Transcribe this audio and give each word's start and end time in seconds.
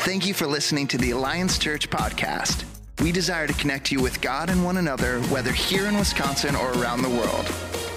Thank 0.00 0.26
you 0.26 0.32
for 0.32 0.46
listening 0.46 0.86
to 0.88 0.98
the 0.98 1.10
Alliance 1.10 1.58
Church 1.58 1.90
podcast. 1.90 2.64
We 3.02 3.12
desire 3.12 3.46
to 3.46 3.52
connect 3.52 3.92
you 3.92 4.00
with 4.00 4.22
God 4.22 4.48
and 4.48 4.64
one 4.64 4.78
another, 4.78 5.20
whether 5.24 5.52
here 5.52 5.88
in 5.88 5.98
Wisconsin 5.98 6.56
or 6.56 6.72
around 6.72 7.02
the 7.02 7.10
world. 7.10 7.44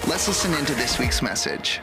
Let's 0.06 0.28
listen 0.28 0.52
into 0.52 0.74
this 0.74 0.98
week's 0.98 1.22
message. 1.22 1.80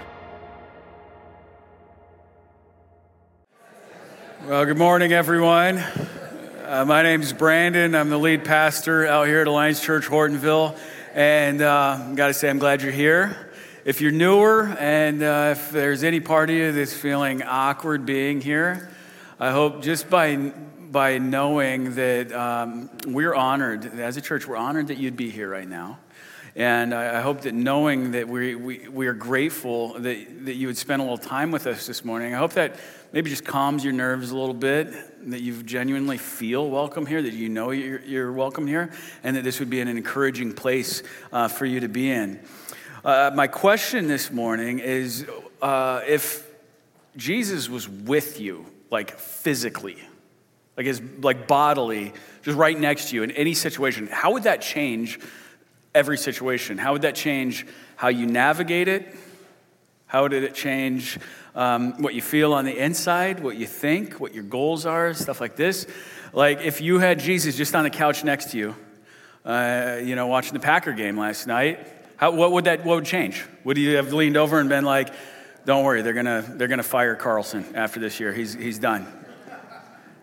Well, 4.46 4.63
good 4.63 4.78
morning, 4.78 5.12
everyone. 5.12 5.79
Uh, 5.79 6.85
my 6.88 7.01
name 7.01 7.24
is 7.24 7.33
Brandon. 7.33 7.96
I'm 7.96 8.12
the 8.12 8.19
lead 8.19 8.46
pastor 8.46 9.08
out 9.08 9.26
here 9.26 9.42
at 9.42 9.47
Alliance 9.47 9.83
Church 9.83 10.06
Hortonville. 10.06 10.78
And 11.15 11.63
uh, 11.63 11.97
I 11.99 12.13
got 12.13 12.28
to 12.28 12.35
say, 12.35 12.47
I'm 12.47 12.60
glad 12.60 12.83
you're 12.83 12.92
here. 12.92 13.49
If 13.85 14.01
you're 14.01 14.12
newer 14.12 14.67
and 14.79 15.24
uh, 15.24 15.56
if 15.58 15.72
there's 15.72 16.03
any 16.03 16.20
part 16.20 16.52
of 16.52 16.55
you 16.55 16.72
that's 16.73 16.94
feeling 16.94 17.41
awkward 17.41 18.05
being 18.05 18.40
here, 18.40 18.91
I 19.41 19.49
hope 19.49 19.81
just 19.81 20.08
by, 20.08 20.35
by 20.35 21.18
knowing 21.18 21.95
that 21.95 22.32
um, 22.32 22.91
we're 23.08 23.34
honored, 23.34 23.84
as 23.99 24.16
a 24.16 24.22
church, 24.22 24.48
we're 24.48 24.55
honored 24.55 24.90
that 24.90 24.99
you'd 24.99 25.18
be 25.18 25.32
here 25.32 25.49
right 25.49 25.68
now. 25.68 25.98
And 26.55 26.94
I, 26.94 27.18
I 27.18 27.22
hope 27.22 27.41
that 27.41 27.55
knowing 27.55 28.12
that 28.12 28.27
we, 28.27 28.54
we, 28.54 28.88
we 28.88 29.08
are 29.08 29.16
grateful 29.16 29.94
that, 29.94 30.46
that 30.46 30.54
you 30.54 30.68
would 30.68 30.77
spend 30.77 31.02
a 31.02 31.05
little 31.05 31.18
time 31.18 31.49
with 31.49 31.66
us 31.66 31.88
this 31.88 32.05
morning, 32.05 32.35
I 32.35 32.38
hope 32.38 32.54
that 32.54 32.76
maybe 33.13 33.32
just 33.32 33.44
calms 33.44 33.84
your 33.84 33.94
nerves 33.94 34.30
a 34.30 34.38
little 34.38 34.54
bit, 34.54 34.94
that 35.32 35.41
you 35.41 35.63
genuinely 35.63 36.20
feel 36.20 36.70
welcome 36.70 37.08
here, 37.08 37.23
that 37.23 37.34
you 37.34 37.49
know 37.49 37.71
you're, 37.71 38.02
you're 38.02 38.32
welcome 38.32 38.68
here, 38.68 38.91
and 39.23 39.35
that 39.35 39.44
this 39.44 39.60
would 39.60 39.71
be 39.71 39.82
an 39.82 39.88
encouraging 39.88 40.54
place 40.54 41.02
uh, 41.34 41.48
for 41.48 41.66
you 41.66 41.80
to 41.80 41.90
be 41.90 42.12
in. 42.12 42.40
Uh, 43.04 43.32
my 43.34 43.48
question 43.48 44.08
this 44.08 44.30
morning 44.30 44.77
is 44.77 45.26
uh, 45.63 46.02
if 46.08 46.48
Jesus 47.18 47.70
was 47.70 47.90
with 47.90 48.40
you, 48.40 48.71
like 48.91 49.18
physically, 49.18 49.98
like 50.77 50.86
his 50.86 51.02
like 51.22 51.48
bodily, 51.48 52.13
just 52.44 52.58
right 52.58 52.77
next 52.77 53.10
to 53.10 53.16
you 53.16 53.24
in 53.24 53.32
any 53.32 53.54
situation, 53.54 54.07
how 54.12 54.34
would 54.34 54.43
that 54.43 54.62
change 54.62 55.20
every 55.96 56.18
situation? 56.18 56.77
How 56.77 56.93
would 56.93 57.01
that 57.04 57.16
change 57.16 57.66
how 57.96 58.10
you 58.10 58.27
navigate 58.27 58.88
it? 58.88 59.16
How 60.05 60.27
did 60.27 60.43
it 60.43 60.54
change 60.54 61.18
um, 61.55 62.01
what 62.01 62.13
you 62.13 62.21
feel 62.21 62.54
on 62.54 62.66
the 62.66 62.77
inside, 62.77 63.40
what 63.40 63.55
you 63.55 63.66
think, 63.66 64.19
what 64.19 64.33
your 64.33 64.43
goals 64.43 64.85
are, 64.85 65.13
stuff 65.13 65.39
like 65.39 65.55
this? 65.55 65.88
Like 66.33 66.59
if 66.61 66.81
you 66.81 66.99
had 66.99 67.19
Jesus 67.19 67.55
just 67.55 67.73
on 67.75 67.83
the 67.83 67.89
couch 67.89 68.23
next 68.23 68.51
to 68.51 68.57
you, 68.57 68.75
uh, 69.45 69.99
you 70.03 70.16
know, 70.16 70.27
watching 70.27 70.53
the 70.53 70.59
Packer 70.59 70.91
game 70.91 71.17
last 71.17 71.47
night, 71.47 71.88
how, 72.17 72.31
what 72.31 72.51
would 72.51 72.66
that 72.66 72.85
what 72.85 72.95
would 72.95 73.05
change? 73.05 73.44
Would 73.63 73.77
you 73.77 73.95
have 73.95 74.13
leaned 74.13 74.38
over 74.38 74.59
and 74.59 74.69
been 74.69 74.85
like, 74.85 75.13
"Don't 75.65 75.83
worry, 75.83 76.01
they're 76.01 76.13
gonna 76.13 76.43
they're 76.47 76.67
gonna 76.67 76.83
fire 76.83 77.15
Carlson 77.15 77.65
after 77.75 77.99
this 77.99 78.19
year. 78.19 78.33
He's 78.33 78.53
he's 78.53 78.79
done." 78.79 79.07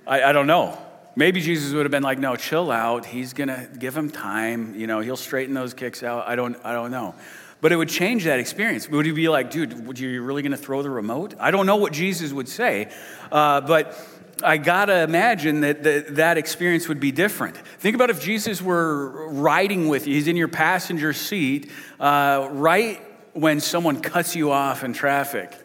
I, 0.06 0.22
I 0.22 0.32
don't 0.32 0.46
know. 0.46 0.78
Maybe 1.16 1.40
Jesus 1.40 1.72
would 1.72 1.84
have 1.84 1.90
been 1.90 2.02
like, 2.02 2.18
"No, 2.18 2.36
chill 2.36 2.70
out. 2.70 3.04
He's 3.06 3.32
gonna 3.32 3.68
give 3.78 3.96
him 3.96 4.10
time. 4.10 4.74
You 4.74 4.86
know, 4.86 5.00
he'll 5.00 5.16
straighten 5.16 5.54
those 5.54 5.74
kicks 5.74 6.02
out." 6.02 6.28
I 6.28 6.36
don't 6.36 6.56
I 6.64 6.72
don't 6.72 6.90
know. 6.90 7.14
But 7.60 7.72
it 7.72 7.76
would 7.76 7.88
change 7.88 8.24
that 8.24 8.38
experience. 8.38 8.88
Would 8.88 9.04
he 9.04 9.10
be 9.10 9.28
like, 9.28 9.50
dude, 9.50 9.86
would 9.86 9.98
you 9.98 10.22
really 10.22 10.42
to 10.48 10.56
throw 10.56 10.80
the 10.82 10.90
remote? 10.90 11.34
I 11.40 11.50
don't 11.50 11.66
know 11.66 11.74
what 11.74 11.92
Jesus 11.92 12.32
would 12.32 12.48
say, 12.48 12.88
uh, 13.32 13.60
but 13.62 13.98
I 14.42 14.58
gotta 14.58 15.02
imagine 15.02 15.62
that, 15.62 15.82
that 15.82 16.16
that 16.16 16.38
experience 16.38 16.86
would 16.86 17.00
be 17.00 17.10
different. 17.10 17.56
Think 17.56 17.96
about 17.96 18.10
if 18.10 18.22
Jesus 18.22 18.62
were 18.62 19.28
riding 19.30 19.88
with 19.88 20.06
you, 20.06 20.14
he's 20.14 20.28
in 20.28 20.36
your 20.36 20.48
passenger 20.48 21.12
seat, 21.12 21.70
uh, 21.98 22.48
right 22.52 23.02
when 23.38 23.60
someone 23.60 24.00
cuts 24.00 24.34
you 24.34 24.50
off 24.50 24.82
in 24.82 24.92
traffic. 24.92 25.56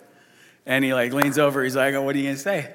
And 0.65 0.85
he 0.85 0.93
like 0.93 1.11
leans 1.11 1.39
over, 1.39 1.63
he's 1.63 1.75
like, 1.75 1.95
oh, 1.95 2.03
what 2.03 2.15
are 2.15 2.19
you 2.19 2.25
gonna 2.25 2.37
say? 2.37 2.71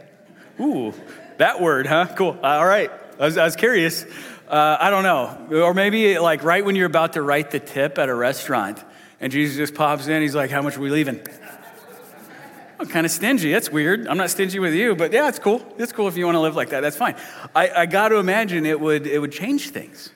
Ooh, 0.61 0.93
that 1.37 1.61
word, 1.61 1.87
huh? 1.87 2.09
Cool. 2.17 2.37
All 2.43 2.67
right. 2.67 2.91
I 3.19 3.25
was, 3.25 3.39
I 3.39 3.45
was 3.45 3.55
curious. 3.55 4.05
Uh, 4.49 4.77
I 4.81 4.91
don't 4.91 5.05
know. 5.05 5.63
Or 5.63 5.73
maybe 5.73 6.19
like 6.19 6.43
right 6.43 6.65
when 6.65 6.75
you're 6.75 6.87
about 6.87 7.13
to 7.13 7.23
write 7.23 7.53
the 7.53 7.61
tip 7.61 7.97
at 7.99 8.09
a 8.09 8.15
restaurant, 8.15 8.83
and 9.21 9.33
Jesus 9.33 9.57
just 9.57 9.75
pops 9.75 10.09
in, 10.09 10.21
he's 10.21 10.35
like, 10.35 10.51
how 10.51 10.63
much 10.63 10.77
are 10.77 10.81
we 10.81 10.91
leaving? 10.91 11.21
I'm 12.81 12.87
kind 12.87 13.07
of 13.07 13.13
stingy. 13.13 13.53
That's 13.53 13.71
weird. 13.71 14.07
I'm 14.07 14.17
not 14.17 14.31
stingy 14.31 14.59
with 14.59 14.75
you, 14.75 14.95
but 14.95 15.13
yeah, 15.13 15.29
it's 15.29 15.39
cool. 15.39 15.63
It's 15.79 15.93
cool 15.93 16.09
if 16.09 16.17
you 16.17 16.25
want 16.25 16.37
to 16.37 16.41
live 16.41 16.57
like 16.57 16.71
that. 16.71 16.81
That's 16.81 16.97
fine. 16.97 17.17
I, 17.55 17.71
I 17.71 17.87
got 17.87 18.09
to 18.09 18.17
imagine 18.17 18.67
it 18.67 18.79
would, 18.79 19.07
it 19.07 19.19
would 19.19 19.33
change 19.33 19.71
things. 19.71 20.11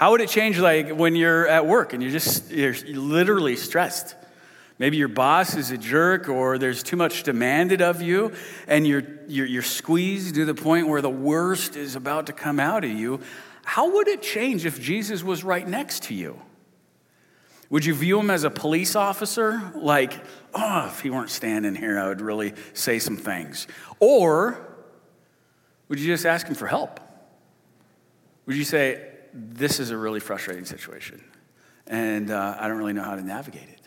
How 0.00 0.12
would 0.12 0.22
it 0.22 0.30
change, 0.30 0.58
like, 0.58 0.88
when 0.88 1.14
you're 1.14 1.46
at 1.46 1.66
work 1.66 1.92
and 1.92 2.02
you're 2.02 2.10
just, 2.10 2.50
you're 2.50 2.72
literally 2.72 3.54
stressed? 3.54 4.16
Maybe 4.78 4.96
your 4.96 5.08
boss 5.08 5.54
is 5.56 5.72
a 5.72 5.76
jerk 5.76 6.30
or 6.30 6.56
there's 6.56 6.82
too 6.82 6.96
much 6.96 7.22
demanded 7.22 7.82
of 7.82 8.00
you 8.00 8.32
and 8.66 8.86
you're, 8.86 9.02
you're, 9.28 9.44
you're 9.44 9.62
squeezed 9.62 10.36
to 10.36 10.46
the 10.46 10.54
point 10.54 10.88
where 10.88 11.02
the 11.02 11.10
worst 11.10 11.76
is 11.76 11.96
about 11.96 12.28
to 12.28 12.32
come 12.32 12.58
out 12.58 12.82
of 12.82 12.90
you. 12.90 13.20
How 13.66 13.92
would 13.96 14.08
it 14.08 14.22
change 14.22 14.64
if 14.64 14.80
Jesus 14.80 15.22
was 15.22 15.44
right 15.44 15.68
next 15.68 16.04
to 16.04 16.14
you? 16.14 16.40
Would 17.68 17.84
you 17.84 17.92
view 17.92 18.18
him 18.20 18.30
as 18.30 18.44
a 18.44 18.50
police 18.50 18.96
officer? 18.96 19.70
Like, 19.74 20.14
oh, 20.54 20.86
if 20.90 21.00
he 21.00 21.10
weren't 21.10 21.28
standing 21.28 21.74
here, 21.74 21.98
I 21.98 22.08
would 22.08 22.22
really 22.22 22.54
say 22.72 23.00
some 23.00 23.18
things. 23.18 23.66
Or 23.98 24.66
would 25.88 26.00
you 26.00 26.06
just 26.06 26.24
ask 26.24 26.46
him 26.46 26.54
for 26.54 26.68
help? 26.68 27.00
Would 28.46 28.56
you 28.56 28.64
say, 28.64 29.09
this 29.32 29.80
is 29.80 29.90
a 29.90 29.96
really 29.96 30.20
frustrating 30.20 30.64
situation 30.64 31.22
and 31.90 32.30
uh, 32.30 32.56
I 32.58 32.68
don't 32.68 32.78
really 32.78 32.92
know 32.92 33.02
how 33.02 33.16
to 33.16 33.22
navigate 33.22 33.68
it? 33.68 33.80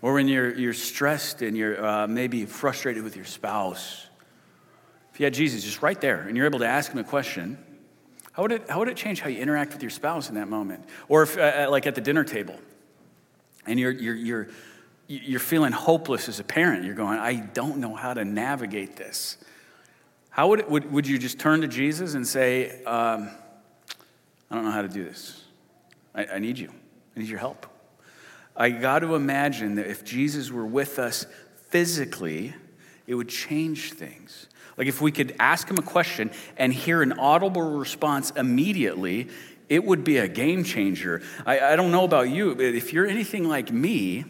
Or 0.00 0.14
when 0.14 0.28
you're, 0.28 0.54
you're 0.54 0.72
stressed 0.72 1.42
and 1.42 1.56
you're 1.56 1.84
uh, 1.84 2.06
maybe 2.06 2.46
frustrated 2.46 3.02
with 3.02 3.16
your 3.16 3.24
spouse, 3.24 4.06
if 5.12 5.20
you 5.20 5.24
had 5.24 5.34
Jesus 5.34 5.62
just 5.62 5.82
right 5.82 6.00
there 6.00 6.22
and 6.22 6.36
you're 6.36 6.46
able 6.46 6.60
to 6.60 6.66
ask 6.66 6.90
him 6.90 6.98
a 6.98 7.04
question, 7.04 7.58
how 8.32 8.42
would 8.42 8.52
it, 8.52 8.70
how 8.70 8.78
would 8.78 8.88
it 8.88 8.96
change 8.96 9.20
how 9.20 9.28
you 9.28 9.38
interact 9.38 9.74
with 9.74 9.82
your 9.82 9.90
spouse 9.90 10.28
in 10.28 10.36
that 10.36 10.48
moment? 10.48 10.84
Or 11.08 11.24
if, 11.24 11.36
uh, 11.36 11.68
like 11.70 11.86
at 11.86 11.94
the 11.94 12.00
dinner 12.00 12.24
table, 12.24 12.58
and 13.66 13.78
you're, 13.78 13.90
you're, 13.90 14.14
you're, 14.14 14.48
you're 15.08 15.40
feeling 15.40 15.72
hopeless 15.72 16.28
as 16.28 16.40
a 16.40 16.44
parent. 16.44 16.84
You're 16.84 16.94
going, 16.94 17.18
I 17.18 17.34
don't 17.34 17.78
know 17.78 17.94
how 17.94 18.14
to 18.14 18.24
navigate 18.24 18.96
this. 18.96 19.36
How 20.30 20.48
would, 20.48 20.60
it, 20.60 20.70
would, 20.70 20.90
would 20.90 21.06
you 21.06 21.18
just 21.18 21.38
turn 21.38 21.60
to 21.60 21.68
Jesus 21.68 22.14
and 22.14 22.26
say, 22.26 22.82
um, 22.84 23.28
I 24.52 24.56
don't 24.56 24.66
know 24.66 24.70
how 24.70 24.82
to 24.82 24.88
do 24.88 25.02
this. 25.02 25.42
I, 26.14 26.26
I 26.26 26.38
need 26.38 26.58
you. 26.58 26.70
I 27.16 27.20
need 27.20 27.28
your 27.30 27.38
help. 27.38 27.66
I 28.54 28.68
got 28.68 28.98
to 28.98 29.14
imagine 29.14 29.76
that 29.76 29.86
if 29.86 30.04
Jesus 30.04 30.50
were 30.50 30.66
with 30.66 30.98
us 30.98 31.24
physically, 31.70 32.54
it 33.06 33.14
would 33.14 33.30
change 33.30 33.94
things. 33.94 34.48
Like 34.76 34.88
if 34.88 35.00
we 35.00 35.10
could 35.10 35.34
ask 35.38 35.70
him 35.70 35.78
a 35.78 35.82
question 35.82 36.30
and 36.58 36.70
hear 36.70 37.00
an 37.00 37.14
audible 37.14 37.62
response 37.62 38.30
immediately, 38.32 39.28
it 39.70 39.82
would 39.84 40.04
be 40.04 40.18
a 40.18 40.28
game 40.28 40.64
changer. 40.64 41.22
I, 41.46 41.58
I 41.60 41.76
don't 41.76 41.90
know 41.90 42.04
about 42.04 42.28
you, 42.28 42.54
but 42.54 42.66
if 42.66 42.92
you're 42.92 43.06
anything 43.06 43.48
like 43.48 43.72
me, 43.72 44.26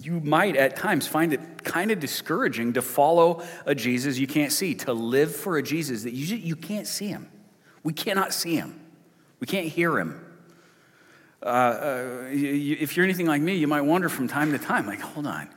you 0.00 0.20
might 0.20 0.54
at 0.54 0.76
times 0.76 1.08
find 1.08 1.32
it 1.32 1.64
kind 1.64 1.90
of 1.90 1.98
discouraging 1.98 2.74
to 2.74 2.82
follow 2.82 3.42
a 3.66 3.74
Jesus 3.74 4.16
you 4.16 4.28
can't 4.28 4.52
see, 4.52 4.76
to 4.76 4.92
live 4.92 5.34
for 5.34 5.58
a 5.58 5.62
Jesus 5.62 6.04
that 6.04 6.12
you, 6.12 6.36
you 6.36 6.54
can't 6.54 6.86
see 6.86 7.08
him. 7.08 7.28
We 7.82 7.92
cannot 7.92 8.32
see 8.32 8.54
him, 8.54 8.79
we 9.40 9.46
can't 9.46 9.66
hear 9.66 9.98
him. 9.98 10.24
Uh, 11.42 11.46
uh, 11.46 12.28
you, 12.30 12.76
if 12.78 12.96
you're 12.96 13.04
anything 13.04 13.26
like 13.26 13.42
me, 13.42 13.56
you 13.56 13.66
might 13.66 13.80
wonder 13.80 14.08
from 14.08 14.28
time 14.28 14.52
to 14.52 14.58
time, 14.58 14.86
like, 14.86 15.00
hold 15.00 15.26
on. 15.26 15.48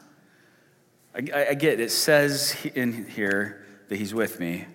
I, 1.13 1.47
I 1.49 1.53
get 1.53 1.73
it. 1.73 1.79
it 1.81 1.91
says 1.91 2.55
in 2.73 3.05
here 3.05 3.65
that 3.89 3.97
he's 3.97 4.13
with 4.13 4.39
me, 4.39 4.65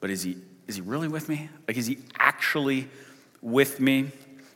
but 0.00 0.10
is 0.10 0.22
he, 0.22 0.36
is 0.66 0.76
he 0.76 0.82
really 0.82 1.08
with 1.08 1.28
me? 1.28 1.48
Like, 1.66 1.76
is 1.76 1.86
he 1.86 1.98
actually 2.18 2.88
with 3.44 3.78
me. 3.78 4.10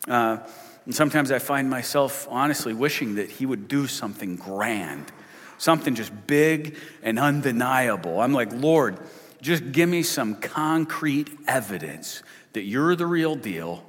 Uh, 0.08 0.38
and 0.86 0.94
sometimes 0.94 1.30
I 1.30 1.38
find 1.38 1.68
myself 1.68 2.26
honestly 2.30 2.72
wishing 2.72 3.16
that 3.16 3.30
he 3.30 3.46
would 3.46 3.68
do 3.68 3.86
something 3.86 4.36
grand, 4.36 5.12
something 5.58 5.94
just 5.94 6.12
big 6.26 6.76
and 7.02 7.18
undeniable. 7.18 8.20
I'm 8.20 8.32
like, 8.32 8.52
Lord, 8.52 8.98
just 9.42 9.70
give 9.70 9.88
me 9.88 10.02
some 10.02 10.34
concrete 10.34 11.28
evidence 11.46 12.22
that 12.54 12.62
you're 12.62 12.96
the 12.96 13.06
real 13.06 13.36
deal 13.36 13.84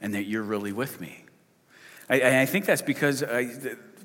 and 0.00 0.14
that 0.14 0.24
you're 0.24 0.42
really 0.42 0.72
with 0.72 1.00
me. 1.00 1.24
I, 2.08 2.40
I 2.40 2.46
think 2.46 2.66
that's 2.66 2.82
because 2.82 3.22
I, 3.22 3.50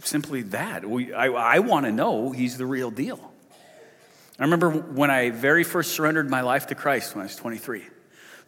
simply 0.04 0.42
that. 0.44 0.90
We, 0.90 1.14
I, 1.14 1.28
I 1.28 1.60
want 1.60 1.86
to 1.86 1.92
know 1.92 2.32
he's 2.32 2.58
the 2.58 2.66
real 2.66 2.92
deal. 2.92 3.32
I 4.40 4.44
remember 4.44 4.72
when 4.72 5.12
I 5.12 5.30
very 5.30 5.64
first 5.64 5.92
surrendered 5.92 6.30
my 6.30 6.42
life 6.42 6.68
to 6.68 6.76
Christ 6.76 7.16
when 7.16 7.22
I 7.22 7.26
was 7.26 7.36
23 7.36 7.84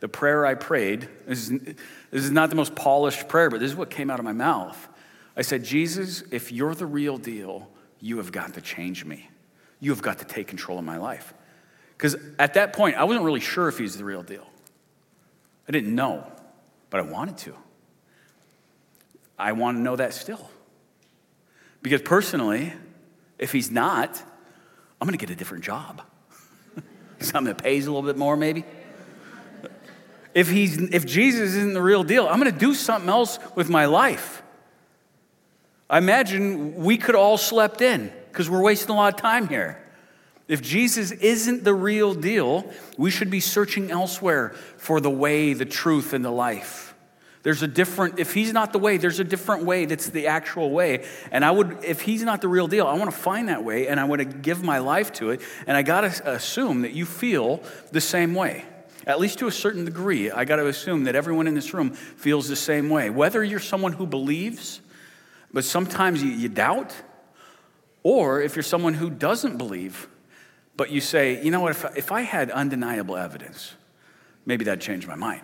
the 0.04 0.10
prayer 0.10 0.46
I 0.46 0.56
prayed, 0.56 1.08
this 1.26 1.50
is, 1.50 1.62
this 2.12 2.26
is 2.26 2.30
not 2.30 2.50
the 2.50 2.58
most 2.58 2.76
polished 2.76 3.30
prayer, 3.30 3.50
but 3.50 3.62
this 3.62 3.72
is 3.72 3.78
what 3.78 3.90
came 3.90 4.10
out 4.10 4.20
of 4.20 4.26
my 4.26 4.34
mouth. 4.34 4.90
I 5.38 5.44
said, 5.44 5.64
Jesus, 5.64 6.24
if 6.30 6.52
you're 6.52 6.76
the 6.76 6.86
real 6.86 7.18
deal, 7.18 7.70
you 8.02 8.18
have 8.18 8.30
got 8.30 8.56
to 8.56 8.62
change 8.62 9.06
me. 9.06 9.30
You 9.80 9.92
have 9.92 10.02
got 10.02 10.20
to 10.20 10.26
take 10.26 10.48
control 10.48 10.78
of 10.78 10.84
my 10.84 10.98
life. 10.98 11.34
Because 11.96 12.18
at 12.38 12.56
that 12.56 12.74
point, 12.74 12.98
I 12.98 13.06
wasn't 13.06 13.24
really 13.24 13.40
sure 13.40 13.70
if 13.70 13.78
he's 13.78 13.96
the 13.96 14.04
real 14.04 14.24
deal. 14.24 14.46
I 15.70 15.72
didn't 15.72 15.96
know, 15.96 16.30
but 16.94 17.00
I 17.00 17.06
wanted 17.06 17.40
to. 17.40 17.56
I 19.40 19.54
want 19.54 19.78
to 19.78 19.82
know 19.82 19.96
that 19.96 20.14
still. 20.14 20.52
Because 21.82 22.04
personally, 22.04 22.72
if 23.40 23.52
he's 23.52 23.72
not, 23.72 24.22
I'm 25.02 25.08
going 25.08 25.18
to 25.18 25.26
get 25.26 25.34
a 25.34 25.36
different 25.36 25.64
job. 25.64 26.04
something 27.20 27.46
that 27.46 27.64
pays 27.64 27.88
a 27.88 27.92
little 27.92 28.08
bit 28.08 28.16
more, 28.16 28.38
maybe. 28.38 28.64
If, 30.36 30.52
he's, 30.52 30.80
if 30.80 31.04
Jesus 31.04 31.56
isn't 31.56 31.74
the 31.74 31.82
real 31.82 32.04
deal, 32.04 32.28
I'm 32.28 32.40
going 32.40 32.54
to 32.54 32.60
do 32.60 32.76
something 32.76 33.10
else 33.10 33.40
with 33.56 33.72
my 33.72 33.86
life. 33.86 34.44
I 35.90 35.98
imagine 35.98 36.76
we 36.76 36.98
could 36.98 37.16
all 37.16 37.40
slept 37.40 37.82
in 37.82 38.14
because 38.32 38.52
we're 38.52 38.62
wasting 38.62 38.92
a 38.92 38.96
lot 38.96 39.16
of 39.16 39.20
time 39.20 39.48
here. 39.48 39.83
If 40.48 40.62
Jesus 40.62 41.12
isn't 41.12 41.64
the 41.64 41.74
real 41.74 42.14
deal, 42.14 42.70
we 42.98 43.12
should 43.12 43.30
be 43.30 43.40
searching 43.40 43.92
elsewhere 43.92 44.50
for 44.78 45.00
the 45.00 45.10
way, 45.10 45.54
the 45.54 45.66
truth, 45.66 46.14
and 46.14 46.24
the 46.24 46.32
life. 46.32 46.94
There's 47.44 47.62
a 47.62 47.68
different, 47.68 48.20
if 48.20 48.34
he's 48.34 48.54
not 48.54 48.72
the 48.72 48.80
way, 48.80 48.98
there's 48.98 49.20
a 49.20 49.24
different 49.24 49.66
way 49.66 49.86
that's 49.86 50.10
the 50.10 50.28
actual 50.28 50.72
way. 50.72 51.06
And 51.30 51.44
I 51.44 51.52
would, 51.52 51.84
if 51.84 52.02
he's 52.02 52.24
not 52.24 52.42
the 52.42 52.48
real 52.48 52.68
deal, 52.68 52.88
I 52.88 52.98
want 52.98 53.12
to 53.12 53.18
find 53.18 53.50
that 53.50 53.66
way 53.66 53.88
and 53.88 54.00
I 54.00 54.06
want 54.06 54.20
to 54.20 54.26
give 54.26 54.64
my 54.64 54.80
life 54.80 55.12
to 55.14 55.32
it. 55.32 55.42
And 55.68 55.76
I 55.76 55.82
got 55.82 56.02
to 56.02 56.32
assume 56.32 56.84
that 56.84 56.94
you 56.94 57.06
feel 57.06 57.62
the 57.92 58.00
same 58.00 58.34
way. 58.34 58.64
At 59.06 59.20
least 59.20 59.40
to 59.40 59.48
a 59.48 59.52
certain 59.52 59.84
degree, 59.84 60.32
I 60.32 60.46
got 60.46 60.56
to 60.56 60.68
assume 60.68 61.04
that 61.04 61.16
everyone 61.16 61.48
in 61.48 61.54
this 61.54 61.74
room 61.74 61.92
feels 61.92 62.48
the 62.48 62.56
same 62.56 62.90
way. 62.90 63.10
Whether 63.10 63.44
you're 63.44 63.60
someone 63.60 63.92
who 63.92 64.08
believes, 64.08 64.80
but 65.52 65.66
sometimes 65.66 66.24
you, 66.24 66.32
you 66.32 66.48
doubt, 66.48 66.96
or 68.04 68.42
if 68.42 68.56
you're 68.56 68.64
someone 68.64 68.94
who 68.94 69.10
doesn't 69.10 69.58
believe, 69.58 70.08
but 70.76 70.90
you 70.90 71.02
say, 71.02 71.44
you 71.44 71.52
know 71.52 71.62
what, 71.62 71.72
if, 71.72 71.98
if 71.98 72.12
I 72.12 72.22
had 72.22 72.50
undeniable 72.52 73.16
evidence, 73.16 73.74
maybe 74.46 74.66
that'd 74.66 74.82
change 74.82 75.08
my 75.08 75.16
mind. 75.16 75.44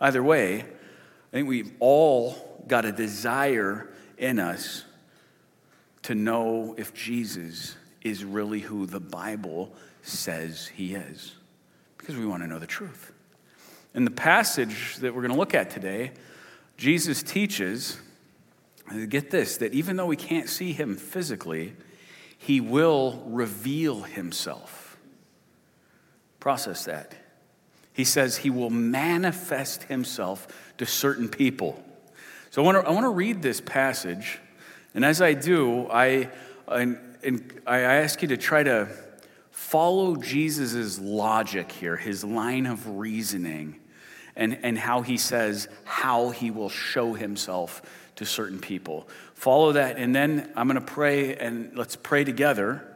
Either 0.00 0.22
way, 0.22 0.60
I 0.60 1.30
think 1.32 1.48
we've 1.48 1.72
all 1.80 2.64
got 2.66 2.84
a 2.84 2.92
desire 2.92 3.88
in 4.18 4.38
us 4.38 4.84
to 6.02 6.14
know 6.14 6.74
if 6.78 6.94
Jesus 6.94 7.76
is 8.02 8.24
really 8.24 8.60
who 8.60 8.86
the 8.86 9.00
Bible 9.00 9.72
says 10.02 10.68
he 10.68 10.94
is, 10.94 11.34
because 11.98 12.16
we 12.16 12.26
want 12.26 12.42
to 12.42 12.48
know 12.48 12.58
the 12.58 12.66
truth. 12.66 13.12
In 13.94 14.04
the 14.04 14.10
passage 14.10 14.96
that 14.96 15.14
we're 15.14 15.22
going 15.22 15.32
to 15.32 15.38
look 15.38 15.54
at 15.54 15.70
today, 15.70 16.12
Jesus 16.76 17.22
teaches, 17.22 17.98
get 19.08 19.30
this, 19.30 19.58
that 19.58 19.74
even 19.74 19.96
though 19.96 20.06
we 20.06 20.16
can't 20.16 20.48
see 20.48 20.72
him 20.72 20.96
physically, 20.96 21.74
he 22.42 22.58
will 22.58 23.22
reveal 23.26 24.00
himself. 24.00 24.98
Process 26.40 26.86
that. 26.86 27.14
He 27.92 28.04
says 28.04 28.38
he 28.38 28.48
will 28.48 28.70
manifest 28.70 29.82
himself 29.84 30.48
to 30.78 30.86
certain 30.86 31.28
people. 31.28 31.84
So 32.50 32.62
I 32.62 32.64
want 32.64 32.82
to, 32.82 32.88
I 32.88 32.92
want 32.92 33.04
to 33.04 33.10
read 33.10 33.42
this 33.42 33.60
passage, 33.60 34.38
and 34.94 35.04
as 35.04 35.20
I 35.20 35.34
do, 35.34 35.86
I, 35.90 36.30
I, 36.66 36.96
I 37.66 37.80
ask 37.80 38.22
you 38.22 38.28
to 38.28 38.38
try 38.38 38.62
to 38.62 38.88
follow 39.50 40.16
Jesus' 40.16 40.98
logic 40.98 41.70
here, 41.70 41.96
his 41.96 42.24
line 42.24 42.64
of 42.64 42.98
reasoning, 42.98 43.78
and, 44.34 44.58
and 44.62 44.78
how 44.78 45.02
he 45.02 45.18
says 45.18 45.68
how 45.84 46.30
he 46.30 46.50
will 46.50 46.70
show 46.70 47.12
himself 47.12 47.82
to 48.20 48.26
certain 48.26 48.58
people. 48.58 49.08
Follow 49.32 49.72
that, 49.72 49.96
and 49.96 50.14
then 50.14 50.52
I'm 50.54 50.68
going 50.68 50.78
to 50.78 50.86
pray, 50.86 51.36
and 51.36 51.74
let's 51.74 51.96
pray 51.96 52.22
together. 52.22 52.86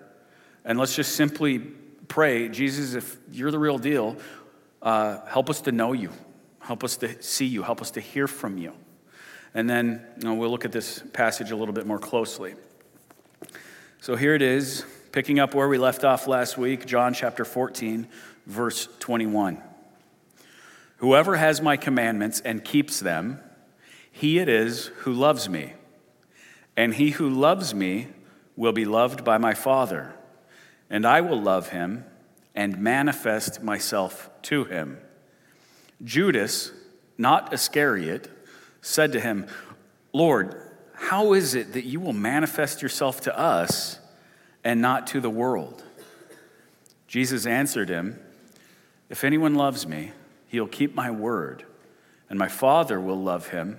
And 0.67 0.79
let's 0.79 0.95
just 0.95 1.17
simply 1.17 1.61
pray 2.09 2.51
Jesus, 2.51 2.93
if 2.93 3.17
you're 3.33 3.51
the 3.51 3.59
real 3.59 3.79
deal, 3.79 4.19
uh, 4.83 5.25
help 5.25 5.49
us 5.49 5.63
to 5.63 5.73
know 5.73 5.95
you, 5.95 6.11
help 6.61 6.85
us 6.85 6.99
to 6.99 7.23
see 7.23 7.47
you, 7.47 7.63
help 7.63 7.81
us 7.81 7.91
to 7.93 8.01
hear 8.01 8.29
from 8.29 8.59
you. 8.59 8.75
And 9.55 9.69
then 9.69 10.05
you 10.19 10.25
know, 10.25 10.35
we'll 10.35 10.51
look 10.51 10.67
at 10.67 10.73
this 10.73 11.03
passage 11.15 11.51
a 11.51 11.57
little 11.57 11.73
bit 11.73 11.87
more 11.87 11.99
closely. 11.99 12.55
So 14.03 14.15
here 14.15 14.35
it 14.35 14.43
is, 14.43 14.85
picking 15.11 15.39
up 15.39 15.55
where 15.55 15.71
we 15.71 15.79
left 15.79 16.05
off 16.05 16.27
last 16.27 16.59
week, 16.59 16.85
John 16.85 17.15
chapter 17.15 17.47
14, 17.47 18.07
verse 18.45 18.91
21. 18.99 19.63
Whoever 20.99 21.37
has 21.37 21.63
my 21.63 21.79
commandments 21.79 22.41
and 22.41 22.63
keeps 22.63 23.01
them, 23.01 23.41
he 24.17 24.39
it 24.39 24.49
is 24.49 24.87
who 24.99 25.13
loves 25.13 25.49
me. 25.49 25.73
And 26.77 26.95
he 26.95 27.11
who 27.11 27.29
loves 27.29 27.75
me 27.75 28.07
will 28.55 28.73
be 28.73 28.85
loved 28.85 29.25
by 29.25 29.39
my 29.39 29.55
Father. 29.55 30.15
And 30.89 31.05
I 31.05 31.21
will 31.21 31.41
love 31.43 31.71
him 31.71 32.05
and 32.55 32.79
manifest 32.79 33.61
myself 33.65 34.31
to 34.43 34.65
him. 34.65 34.99
Judas, 36.05 36.71
not 37.19 37.53
Iscariot, 37.53 38.31
said 38.81 39.11
to 39.13 39.21
him, 39.21 39.49
Lord, 40.13 40.55
how 40.93 41.33
is 41.33 41.57
it 41.57 41.73
that 41.73 41.85
you 41.85 41.99
will 41.99 42.13
manifest 42.13 42.83
yourself 42.83 43.21
to 43.23 43.37
us 43.37 43.99
and 44.63 44.81
not 44.81 45.09
to 45.09 45.21
the 45.21 45.29
world? 45.29 45.83
Jesus 47.09 47.47
answered 47.47 47.89
him, 47.89 48.21
If 49.11 49.25
anyone 49.25 49.57
loves 49.57 49.89
me, 49.89 50.13
he'll 50.47 50.69
keep 50.69 50.95
my 50.95 51.11
word, 51.11 51.65
and 52.31 52.39
my 52.39 52.49
Father 52.49 53.01
will 53.01 53.21
love 53.21 53.49
him 53.49 53.79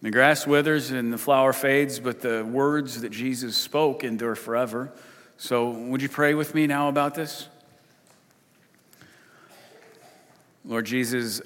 The 0.00 0.10
grass 0.10 0.46
withers 0.46 0.90
and 0.92 1.12
the 1.12 1.18
flower 1.18 1.52
fades, 1.52 1.98
but 1.98 2.20
the 2.20 2.44
words 2.44 3.00
that 3.00 3.10
Jesus 3.10 3.56
spoke 3.56 4.04
endure 4.04 4.36
forever. 4.36 4.92
So, 5.36 5.70
would 5.70 6.02
you 6.02 6.08
pray 6.08 6.34
with 6.34 6.54
me 6.54 6.66
now 6.66 6.88
about 6.88 7.14
this? 7.14 7.48
Lord 10.64 10.86
Jesus, 10.86 11.40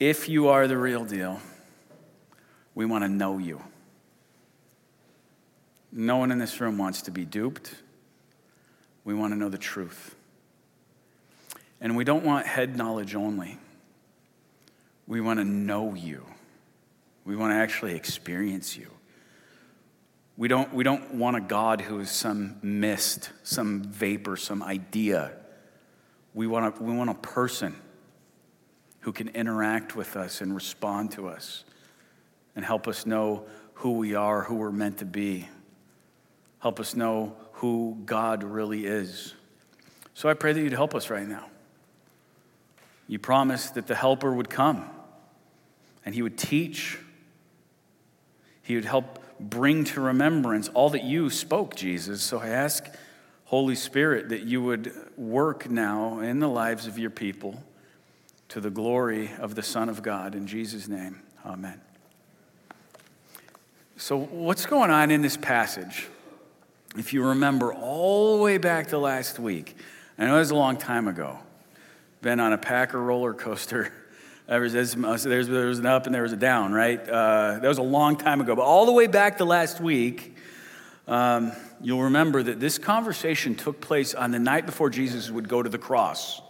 if 0.00 0.28
you 0.28 0.48
are 0.48 0.66
the 0.66 0.78
real 0.78 1.04
deal, 1.04 1.40
we 2.74 2.86
want 2.86 3.04
to 3.04 3.08
know 3.08 3.38
you. 3.38 3.62
No 5.92 6.16
one 6.16 6.30
in 6.30 6.38
this 6.38 6.60
room 6.60 6.76
wants 6.76 7.02
to 7.02 7.10
be 7.10 7.24
duped. 7.24 7.74
We 9.04 9.14
want 9.14 9.32
to 9.32 9.38
know 9.38 9.48
the 9.48 9.58
truth. 9.58 10.14
And 11.80 11.96
we 11.96 12.04
don't 12.04 12.24
want 12.24 12.46
head 12.46 12.76
knowledge 12.76 13.14
only. 13.14 13.58
We 15.06 15.20
want 15.20 15.38
to 15.38 15.44
know 15.44 15.94
you. 15.94 16.24
We 17.26 17.34
want 17.34 17.52
to 17.52 17.56
actually 17.56 17.96
experience 17.96 18.76
you. 18.76 18.88
We 20.36 20.46
don't, 20.46 20.72
we 20.72 20.84
don't 20.84 21.14
want 21.14 21.36
a 21.36 21.40
God 21.40 21.80
who 21.80 21.98
is 21.98 22.10
some 22.10 22.56
mist, 22.62 23.30
some 23.42 23.82
vapor, 23.82 24.36
some 24.36 24.62
idea. 24.62 25.32
We 26.34 26.46
want, 26.46 26.78
a, 26.78 26.82
we 26.82 26.94
want 26.94 27.10
a 27.10 27.14
person 27.14 27.74
who 29.00 29.12
can 29.12 29.28
interact 29.30 29.96
with 29.96 30.16
us 30.16 30.40
and 30.40 30.54
respond 30.54 31.12
to 31.12 31.26
us 31.28 31.64
and 32.54 32.64
help 32.64 32.86
us 32.86 33.06
know 33.06 33.44
who 33.74 33.92
we 33.92 34.14
are, 34.14 34.42
who 34.42 34.54
we're 34.54 34.70
meant 34.70 34.98
to 34.98 35.04
be. 35.04 35.48
Help 36.60 36.78
us 36.78 36.94
know 36.94 37.34
who 37.54 37.98
God 38.04 38.44
really 38.44 38.86
is. 38.86 39.34
So 40.14 40.28
I 40.28 40.34
pray 40.34 40.52
that 40.52 40.60
you'd 40.60 40.72
help 40.72 40.94
us 40.94 41.10
right 41.10 41.26
now. 41.26 41.46
You 43.08 43.18
promised 43.18 43.74
that 43.74 43.88
the 43.88 43.94
Helper 43.96 44.32
would 44.32 44.48
come 44.48 44.88
and 46.04 46.14
he 46.14 46.22
would 46.22 46.38
teach 46.38 46.98
he 48.66 48.74
would 48.74 48.84
help 48.84 49.20
bring 49.38 49.84
to 49.84 50.00
remembrance 50.00 50.68
all 50.74 50.90
that 50.90 51.04
you 51.04 51.30
spoke, 51.30 51.76
Jesus. 51.76 52.20
So 52.20 52.40
I 52.40 52.48
ask, 52.48 52.84
Holy 53.44 53.76
Spirit, 53.76 54.30
that 54.30 54.42
you 54.42 54.60
would 54.60 54.92
work 55.16 55.70
now 55.70 56.18
in 56.18 56.40
the 56.40 56.48
lives 56.48 56.88
of 56.88 56.98
your 56.98 57.10
people 57.10 57.62
to 58.48 58.60
the 58.60 58.70
glory 58.70 59.30
of 59.38 59.54
the 59.54 59.62
Son 59.62 59.88
of 59.88 60.02
God. 60.02 60.34
In 60.34 60.48
Jesus' 60.48 60.88
name, 60.88 61.20
amen. 61.44 61.80
So, 63.96 64.18
what's 64.18 64.66
going 64.66 64.90
on 64.90 65.12
in 65.12 65.22
this 65.22 65.36
passage? 65.36 66.08
If 66.98 67.12
you 67.12 67.22
remember 67.22 67.72
all 67.72 68.36
the 68.36 68.42
way 68.42 68.58
back 68.58 68.88
to 68.88 68.98
last 68.98 69.38
week, 69.38 69.76
I 70.18 70.26
know 70.26 70.34
it 70.34 70.40
was 70.40 70.50
a 70.50 70.56
long 70.56 70.76
time 70.76 71.06
ago, 71.06 71.38
been 72.20 72.40
on 72.40 72.52
a 72.52 72.58
Packer 72.58 73.00
roller 73.00 73.32
coaster 73.32 73.92
There's, 74.48 74.72
there's, 74.72 75.48
there 75.48 75.66
was 75.66 75.80
an 75.80 75.86
up 75.86 76.06
and 76.06 76.14
there 76.14 76.22
was 76.22 76.32
a 76.32 76.36
down, 76.36 76.72
right? 76.72 77.00
Uh, 77.00 77.58
that 77.60 77.68
was 77.68 77.78
a 77.78 77.82
long 77.82 78.16
time 78.16 78.40
ago. 78.40 78.54
But 78.54 78.62
all 78.62 78.86
the 78.86 78.92
way 78.92 79.08
back 79.08 79.38
to 79.38 79.44
last 79.44 79.80
week, 79.80 80.36
um, 81.08 81.52
you'll 81.80 82.04
remember 82.04 82.42
that 82.44 82.60
this 82.60 82.78
conversation 82.78 83.56
took 83.56 83.80
place 83.80 84.14
on 84.14 84.30
the 84.30 84.38
night 84.38 84.64
before 84.64 84.88
Jesus 84.88 85.30
would 85.30 85.48
go 85.48 85.62
to 85.62 85.68
the 85.68 85.78
cross. 85.78 86.40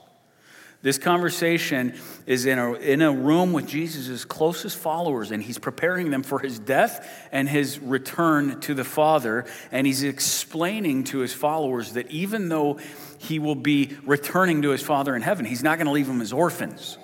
This 0.83 0.99
conversation 0.99 1.95
is 2.26 2.45
in 2.45 2.59
a, 2.59 2.75
in 2.75 3.00
a 3.00 3.11
room 3.11 3.55
with 3.55 3.67
Jesus' 3.67 4.26
closest 4.26 4.76
followers, 4.76 5.31
and 5.31 5.43
he's 5.43 5.59
preparing 5.59 6.11
them 6.11 6.23
for 6.23 6.38
his 6.38 6.59
death 6.59 7.29
and 7.33 7.49
his 7.49 7.79
return 7.79 8.61
to 8.61 8.75
the 8.75 8.85
Father. 8.85 9.47
And 9.73 9.87
he's 9.87 10.03
explaining 10.03 11.05
to 11.05 11.21
his 11.21 11.33
followers 11.33 11.95
that 11.95 12.11
even 12.11 12.50
though 12.50 12.79
he 13.19 13.38
will 13.38 13.55
be 13.55 13.97
returning 14.05 14.62
to 14.62 14.69
his 14.69 14.83
Father 14.83 15.17
in 15.17 15.23
heaven, 15.23 15.47
he's 15.47 15.62
not 15.62 15.79
going 15.79 15.87
to 15.87 15.93
leave 15.93 16.07
them 16.07 16.21
as 16.21 16.33
orphans. 16.33 16.99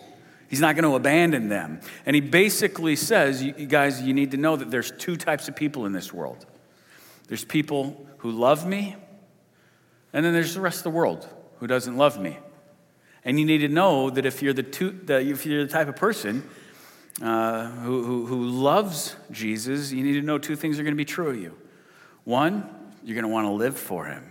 He's 0.53 0.61
not 0.61 0.77
going 0.77 0.85
to 0.85 0.95
abandon 0.97 1.49
them. 1.49 1.81
And 2.05 2.15
he 2.15 2.21
basically 2.21 2.95
says, 2.95 3.43
you 3.43 3.53
guys, 3.53 4.03
you 4.03 4.13
need 4.13 4.33
to 4.33 4.37
know 4.37 4.55
that 4.55 4.71
there's 4.71 4.91
two 4.91 5.17
types 5.17 5.49
of 5.49 5.57
people 5.57 5.87
in 5.87 5.93
this 5.93 6.13
world 6.13 6.45
there's 7.29 7.43
people 7.47 8.07
who 8.19 8.31
love 8.31 8.67
me, 8.67 8.95
and 10.13 10.23
then 10.23 10.35
there's 10.35 10.53
the 10.53 10.61
rest 10.61 10.81
of 10.81 10.83
the 10.83 10.91
world 10.91 11.27
who 11.61 11.67
doesn't 11.67 11.97
love 11.97 12.21
me. 12.21 12.37
And 13.25 13.41
you 13.41 13.47
need 13.47 13.59
to 13.59 13.69
know 13.69 14.11
that 14.11 14.27
if 14.27 14.43
you're 14.43 14.53
the, 14.53 14.63
two, 14.63 14.91
the, 14.91 15.21
if 15.21 15.47
you're 15.47 15.65
the 15.65 15.73
type 15.73 15.89
of 15.89 15.97
person 15.97 16.47
uh, 17.23 17.71
who, 17.71 18.05
who, 18.05 18.27
who 18.27 18.45
loves 18.45 19.17
Jesus, 19.31 19.91
you 19.91 20.05
need 20.05 20.21
to 20.21 20.23
know 20.23 20.37
two 20.37 20.57
things 20.57 20.79
are 20.79 20.83
going 20.83 20.93
to 20.93 20.99
be 20.99 21.07
true 21.07 21.31
of 21.31 21.41
you. 21.41 21.57
One, 22.25 22.69
you're 23.03 23.15
going 23.15 23.25
to 23.25 23.33
want 23.33 23.47
to 23.47 23.53
live 23.53 23.79
for 23.79 24.05
him. 24.05 24.31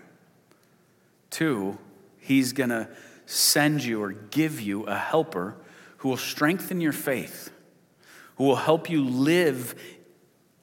Two, 1.32 1.80
he's 2.20 2.54
going 2.54 2.70
to 2.70 2.88
send 3.26 3.84
you 3.84 4.04
or 4.04 4.12
give 4.12 4.62
you 4.62 4.84
a 4.84 4.96
helper 4.96 5.56
who 6.02 6.10
will 6.10 6.18
strengthen 6.18 6.82
your 6.82 6.92
faith, 6.92 7.52
who 8.38 8.44
will 8.44 8.56
help 8.56 8.90
you 8.90 9.04
live 9.04 9.76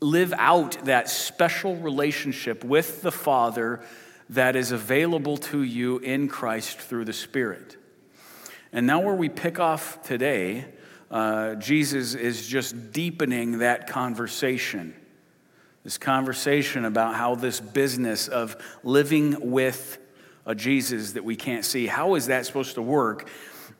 live 0.00 0.32
out 0.36 0.84
that 0.84 1.08
special 1.08 1.76
relationship 1.76 2.62
with 2.64 3.02
the 3.02 3.10
Father 3.10 3.80
that 4.30 4.56
is 4.56 4.72
available 4.72 5.36
to 5.36 5.62
you 5.62 5.98
in 5.98 6.28
Christ 6.28 6.78
through 6.78 7.04
the 7.04 7.12
Spirit. 7.12 7.76
And 8.72 8.86
now, 8.86 9.00
where 9.00 9.14
we 9.14 9.28
pick 9.28 9.60
off 9.60 10.02
today, 10.02 10.66
uh, 11.10 11.54
Jesus 11.54 12.14
is 12.14 12.46
just 12.46 12.92
deepening 12.92 13.58
that 13.58 13.86
conversation. 13.86 14.94
This 15.84 15.98
conversation 15.98 16.84
about 16.84 17.14
how 17.14 17.36
this 17.36 17.60
business 17.60 18.26
of 18.26 18.56
living 18.82 19.52
with 19.52 19.98
a 20.44 20.54
Jesus 20.54 21.12
that 21.12 21.24
we 21.24 21.36
can't 21.36 21.64
see, 21.64 21.86
how 21.86 22.16
is 22.16 22.26
that 22.26 22.44
supposed 22.44 22.74
to 22.74 22.82
work? 22.82 23.28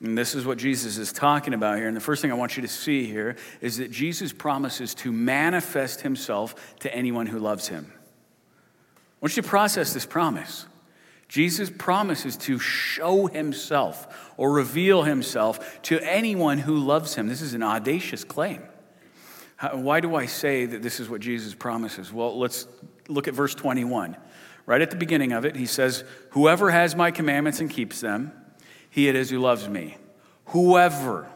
And 0.01 0.17
this 0.17 0.35
is 0.35 0.47
what 0.47 0.59
Jesus 0.59 0.97
is 0.97 1.13
talking 1.13 1.55
about 1.55 1.79
here. 1.79 1.89
And 1.89 1.97
the 1.97 2.01
first 2.01 2.23
thing 2.23 2.31
I 2.31 2.35
want 2.35 2.57
you 2.57 2.63
to 2.63 2.69
see 2.69 3.07
here 3.07 3.37
is 3.61 3.79
that 3.79 3.91
Jesus 3.91 4.33
promises 4.33 4.95
to 4.97 5.11
manifest 5.11 6.03
himself 6.03 6.79
to 6.81 6.95
anyone 6.95 7.27
who 7.27 7.39
loves 7.39 7.69
him. 7.69 7.93
I 7.93 9.17
want 9.21 9.37
you 9.37 9.43
to 9.43 9.49
process 9.49 9.93
this 9.93 10.07
promise. 10.07 10.67
Jesus 11.29 11.71
promises 11.77 12.37
to 12.39 12.59
show 12.59 13.27
himself 13.27 14.33
or 14.37 14.53
reveal 14.53 15.03
himself 15.03 15.83
to 15.83 15.99
anyone 16.01 16.59
who 16.59 16.77
loves 16.77 17.17
him. 17.17 17.27
This 17.27 17.43
is 17.43 17.55
an 17.55 17.63
audacious 17.63 18.23
claim. 18.23 18.63
why 19.73 20.01
do 20.01 20.15
I 20.15 20.27
say 20.27 20.65
that 20.65 20.81
this 20.81 21.01
is 21.01 21.09
what 21.09 21.21
Jesus 21.21 21.55
promises? 21.55 22.13
Well, 22.13 22.39
let's 22.39 22.69
look 23.09 23.27
at 23.27 23.35
verse 23.35 23.55
21. 23.55 24.17
Right 24.65 24.81
at 24.81 24.91
the 24.91 24.97
beginning 24.97 25.33
of 25.33 25.45
it, 25.45 25.57
he 25.57 25.67
says, 25.67 26.05
Whoever 26.31 26.71
has 26.71 26.95
my 26.95 27.11
commandments 27.11 27.61
and 27.61 27.69
keeps 27.69 28.01
them, 28.01 28.33
he 28.91 29.09
it 29.09 29.15
is 29.15 29.31
who 29.31 29.39
loves 29.39 29.69
me. 29.69 29.97
Whoever. 30.47 31.29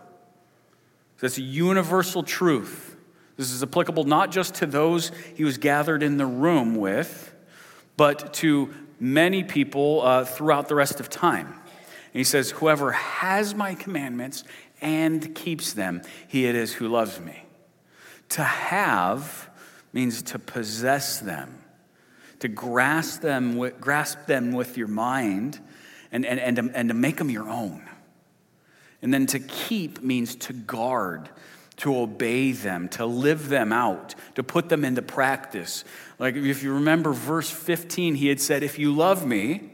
That's 1.21 1.39
a 1.39 1.43
universal 1.43 2.23
truth. 2.23 2.97
This 3.37 3.53
is 3.53 3.63
applicable 3.63 4.05
not 4.05 4.31
just 4.31 4.57
to 4.57 4.67
those 4.67 5.13
he 5.35 5.45
was 5.45 5.59
gathered 5.59 6.03
in 6.03 6.17
the 6.17 6.27
room 6.27 6.77
with, 6.77 7.35
but 7.97 8.35
to 8.35 8.73
many 8.99 9.43
people 9.43 10.03
uh, 10.03 10.25
throughout 10.25 10.69
the 10.69 10.75
rest 10.75 11.01
of 11.01 11.09
time. 11.09 11.47
And 11.47 12.19
he 12.19 12.25
says, 12.25 12.51
Whoever 12.51 12.93
has 12.93 13.55
my 13.55 13.75
commandments 13.75 14.45
and 14.81 15.35
keeps 15.35 15.73
them, 15.73 16.03
he 16.29 16.47
it 16.47 16.55
is 16.55 16.75
who 16.75 16.89
loves 16.89 17.21
me. 17.21 17.45
To 18.31 18.43
have 18.43 19.51
means 19.93 20.23
to 20.23 20.39
possess 20.39 21.21
them, 21.21 21.63
to 22.41 22.49
grasp 22.49 23.21
them 23.21 23.59
grasp 23.81 24.27
them 24.27 24.53
with 24.53 24.77
your 24.77 24.89
mind 24.89 25.61
and, 26.12 26.25
and, 26.26 26.38
and, 26.38 26.57
to, 26.57 26.71
and 26.75 26.88
to 26.88 26.95
make 26.95 27.16
them 27.16 27.31
your 27.31 27.49
own. 27.49 27.88
And 29.00 29.12
then 29.12 29.26
to 29.26 29.40
keep 29.40 30.02
means 30.02 30.37
to 30.37 30.52
guard, 30.52 31.28
to 31.78 31.97
obey 31.97 32.52
them, 32.52 32.88
to 32.90 33.04
live 33.04 33.49
them 33.49 33.73
out, 33.73 34.14
to 34.37 34.45
put 34.45 34.69
them 34.69 34.85
into 34.85 35.02
practice. 35.02 35.85
Like 36.19 36.37
if 36.37 36.62
you 36.62 36.75
remember 36.75 37.12
verse 37.12 37.50
15, 37.50 38.14
he 38.14 38.28
had 38.28 38.40
said, 38.40 38.62
If 38.62 38.78
you 38.78 38.95
love 38.95 39.26
me, 39.26 39.73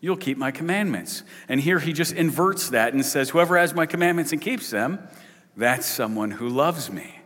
you'll 0.00 0.16
keep 0.16 0.36
my 0.36 0.50
commandments. 0.50 1.22
And 1.48 1.60
here 1.60 1.78
he 1.78 1.94
just 1.94 2.12
inverts 2.12 2.70
that 2.70 2.92
and 2.92 3.06
says, 3.06 3.30
Whoever 3.30 3.56
has 3.56 3.72
my 3.72 3.86
commandments 3.86 4.32
and 4.32 4.42
keeps 4.42 4.70
them, 4.70 4.98
that's 5.56 5.86
someone 5.86 6.32
who 6.32 6.48
loves 6.48 6.90
me. 6.90 7.20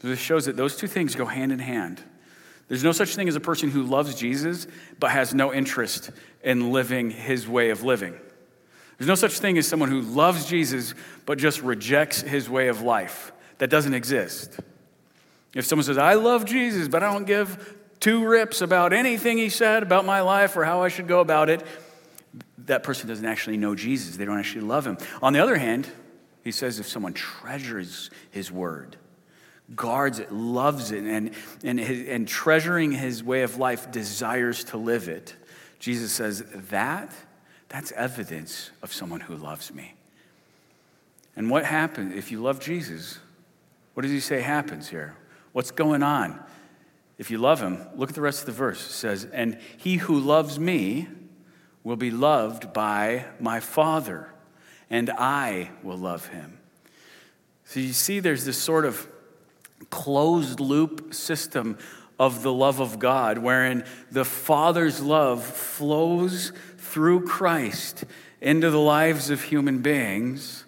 So 0.00 0.08
this 0.08 0.20
shows 0.20 0.44
that 0.46 0.56
those 0.56 0.76
two 0.76 0.86
things 0.86 1.16
go 1.16 1.24
hand 1.24 1.50
in 1.50 1.58
hand. 1.58 2.02
There's 2.68 2.84
no 2.84 2.92
such 2.92 3.16
thing 3.16 3.28
as 3.28 3.36
a 3.36 3.40
person 3.40 3.70
who 3.70 3.82
loves 3.82 4.14
Jesus 4.14 4.66
but 5.00 5.10
has 5.10 5.34
no 5.34 5.52
interest 5.52 6.10
in 6.42 6.70
living 6.70 7.10
his 7.10 7.48
way 7.48 7.70
of 7.70 7.82
living. 7.82 8.18
There's 8.98 9.08
no 9.08 9.14
such 9.14 9.38
thing 9.38 9.56
as 9.58 9.66
someone 9.66 9.90
who 9.90 10.00
loves 10.00 10.46
Jesus 10.46 10.94
but 11.24 11.38
just 11.38 11.62
rejects 11.62 12.20
his 12.20 12.50
way 12.50 12.68
of 12.68 12.82
life. 12.82 13.32
That 13.58 13.70
doesn't 13.70 13.94
exist. 13.94 14.60
If 15.54 15.64
someone 15.64 15.84
says, 15.84 15.98
I 15.98 16.14
love 16.14 16.44
Jesus, 16.44 16.88
but 16.88 17.02
I 17.02 17.12
don't 17.12 17.24
give 17.24 17.76
two 18.00 18.26
rips 18.26 18.60
about 18.60 18.92
anything 18.92 19.38
he 19.38 19.48
said 19.48 19.82
about 19.82 20.04
my 20.04 20.20
life 20.20 20.56
or 20.56 20.64
how 20.64 20.82
I 20.82 20.88
should 20.88 21.08
go 21.08 21.20
about 21.20 21.48
it, 21.48 21.66
that 22.66 22.82
person 22.82 23.08
doesn't 23.08 23.24
actually 23.24 23.56
know 23.56 23.74
Jesus. 23.74 24.16
They 24.16 24.24
don't 24.24 24.38
actually 24.38 24.62
love 24.62 24.86
him. 24.86 24.98
On 25.22 25.32
the 25.32 25.40
other 25.40 25.56
hand, 25.56 25.88
he 26.44 26.52
says, 26.52 26.78
if 26.78 26.86
someone 26.86 27.14
treasures 27.14 28.10
his 28.30 28.52
word, 28.52 28.96
guards 29.74 30.18
it, 30.18 30.32
loves 30.32 30.92
it, 30.92 31.04
and, 31.04 31.32
and, 31.62 31.80
and 31.80 32.26
treasuring 32.26 32.92
his 32.92 33.22
way 33.22 33.42
of 33.42 33.58
life, 33.58 33.90
desires 33.90 34.64
to 34.64 34.76
live 34.76 35.08
it, 35.08 35.36
Jesus 35.78 36.12
says, 36.12 36.44
that 36.70 37.12
that's 37.68 37.92
evidence 37.92 38.70
of 38.82 38.92
someone 38.92 39.20
who 39.20 39.36
loves 39.36 39.72
me. 39.72 39.94
And 41.36 41.50
what 41.50 41.64
happens 41.64 42.16
if 42.16 42.32
you 42.32 42.40
love 42.40 42.60
Jesus? 42.60 43.18
What 43.94 44.02
does 44.02 44.10
he 44.10 44.20
say 44.20 44.40
happens 44.40 44.88
here? 44.88 45.14
What's 45.52 45.70
going 45.70 46.02
on? 46.02 46.40
If 47.18 47.30
you 47.30 47.38
love 47.38 47.60
him, 47.60 47.86
look 47.96 48.08
at 48.08 48.14
the 48.14 48.20
rest 48.20 48.40
of 48.40 48.46
the 48.46 48.52
verse. 48.52 48.80
It 48.80 48.92
says, 48.92 49.24
And 49.32 49.58
he 49.76 49.96
who 49.96 50.18
loves 50.18 50.58
me 50.58 51.08
will 51.84 51.96
be 51.96 52.10
loved 52.10 52.72
by 52.72 53.26
my 53.40 53.60
Father, 53.60 54.28
and 54.88 55.10
I 55.10 55.70
will 55.82 55.98
love 55.98 56.28
him. 56.28 56.58
So 57.64 57.80
you 57.80 57.92
see, 57.92 58.20
there's 58.20 58.44
this 58.44 58.58
sort 58.58 58.84
of 58.84 59.08
closed 59.90 60.60
loop 60.60 61.14
system 61.14 61.78
of 62.18 62.42
the 62.42 62.52
love 62.52 62.80
of 62.80 62.98
God, 62.98 63.38
wherein 63.38 63.84
the 64.10 64.24
Father's 64.24 65.00
love 65.00 65.44
flows 65.44 66.52
through 66.78 67.26
Christ 67.26 68.04
into 68.40 68.70
the 68.70 68.78
lives 68.78 69.30
of 69.30 69.42
human 69.42 69.78
beings 69.82 70.64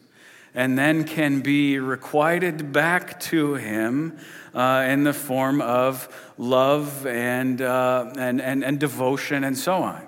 and 0.54 0.78
then 0.78 1.04
can 1.04 1.40
be 1.40 1.78
requited 1.78 2.72
back 2.72 3.20
to 3.20 3.54
Him 3.54 4.18
uh, 4.54 4.84
in 4.88 5.04
the 5.04 5.12
form 5.12 5.60
of 5.60 6.32
love 6.38 7.06
and, 7.06 7.62
uh, 7.62 8.12
and, 8.16 8.40
and, 8.40 8.64
and 8.64 8.80
devotion 8.80 9.44
and 9.44 9.56
so 9.56 9.74
on. 9.74 10.06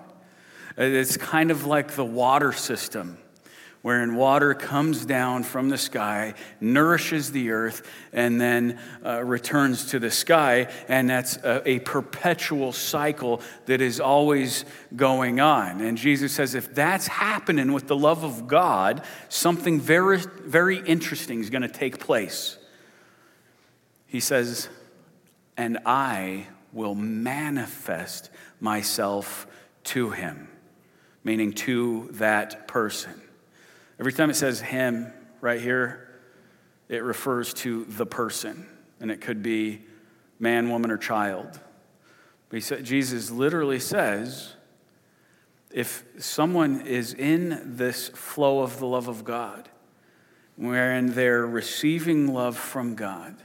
It's 0.77 1.17
kind 1.17 1.51
of 1.51 1.67
like 1.67 1.93
the 1.93 2.05
water 2.05 2.53
system 2.53 3.19
wherein 3.83 4.15
water 4.15 4.55
comes 4.55 5.05
down 5.05 5.43
from 5.43 5.69
the 5.69 5.77
sky, 5.77 6.35
nourishes 6.61 7.33
the 7.33 7.51
earth, 7.51 7.87
and 8.13 8.41
then 8.41 8.79
uh, 9.05 9.23
returns 9.23 9.87
to 9.87 9.99
the 9.99 10.11
sky. 10.11 10.69
And 10.89 11.11
that's 11.11 11.37
a, 11.39 11.63
a, 11.69 11.79
perpetual 11.81 12.73
cycle 12.73 13.41
that 13.67 13.81
is 13.81 13.99
always 13.99 14.65
going 14.95 15.41
on. 15.41 15.81
And 15.81 15.99
Jesus 15.99 16.33
says, 16.33 16.55
if 16.55 16.73
that's 16.75 17.09
happening 17.09 17.73
with 17.73 17.89
the 17.89 17.97
love 17.97 18.23
of 18.23 18.47
God, 18.47 19.05
something 19.29 19.81
very, 19.81 20.19
very 20.45 20.79
interesting 20.79 21.41
is 21.41 21.51
going 21.51 21.63
to 21.63 21.69
take 21.69 21.99
place. 21.99 22.59
He 24.07 24.21
says, 24.21 24.69
and 25.57 25.79
I 25.85 26.47
will 26.73 26.95
manifest 26.95 28.31
myself 28.61 29.47
to 29.85 30.11
him, 30.11 30.49
meaning 31.25 31.53
to 31.53 32.09
that 32.13 32.69
person. 32.69 33.22
Every 34.03 34.13
time 34.13 34.31
it 34.31 34.35
says 34.35 34.61
him 34.61 35.13
right 35.41 35.61
here, 35.61 36.09
it 36.89 37.05
refers 37.05 37.55
to 37.55 37.85
the 37.85 38.05
person, 38.05 38.67
and 38.99 39.13
it 39.13 39.21
could 39.21 39.45
be 39.45 39.83
man, 40.41 40.71
woman, 40.71 40.91
or 40.91 40.99
child. 40.99 41.61
But 42.49 42.65
said, 42.65 42.83
Jesus 42.83 43.31
literally 43.31 43.79
says, 43.79 44.55
if 45.71 46.03
someone 46.19 46.81
is 46.81 47.15
in 47.15 47.77
this 47.77 48.09
flow 48.09 48.63
of 48.63 48.81
the 48.81 48.87
love 48.87 49.07
of 49.07 49.23
God, 49.23 49.69
wherein 50.57 51.13
they're 51.13 51.47
receiving 51.47 52.35
love 52.35 52.59
from 52.59 52.97
God, 52.97 53.37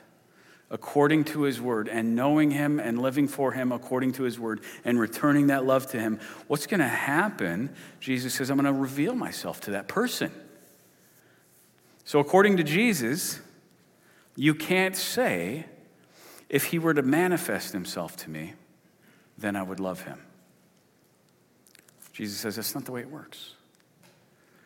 according 0.72 1.26
to 1.26 1.44
his 1.44 1.62
word 1.62 1.88
and 1.88 2.16
knowing 2.16 2.50
him 2.50 2.80
and 2.80 3.00
living 3.00 3.28
for 3.28 3.52
him 3.52 3.72
according 3.72 4.14
to 4.14 4.24
his 4.24 4.40
word 4.40 4.62
and 4.84 5.00
returning 5.00 5.48
that 5.48 5.66
love 5.68 5.86
to 5.92 6.00
him, 6.00 6.20
what's 6.48 6.66
going 6.66 6.80
to 6.80 6.88
happen? 6.88 7.70
Jesus 8.00 8.34
says, 8.34 8.50
I'm 8.50 8.58
going 8.58 8.66
to 8.66 8.74
reveal 8.74 9.14
myself 9.14 9.62
to 9.62 9.72
that 9.72 9.88
person. 9.88 10.32
So, 12.08 12.20
according 12.20 12.56
to 12.56 12.64
Jesus, 12.64 13.42
you 14.38 14.56
can't 14.56 14.96
say, 14.96 15.66
if 16.48 16.64
he 16.64 16.80
were 16.80 16.94
to 16.94 17.02
manifest 17.02 17.74
himself 17.74 18.16
to 18.16 18.30
me, 18.30 18.54
then 19.38 19.58
I 19.58 19.64
would 19.64 19.82
love 19.82 20.04
him. 20.04 20.18
Jesus 22.14 22.40
says 22.40 22.56
that's 22.56 22.74
not 22.74 22.86
the 22.86 22.94
way 22.94 23.02
it 23.02 23.12
works. 23.12 23.56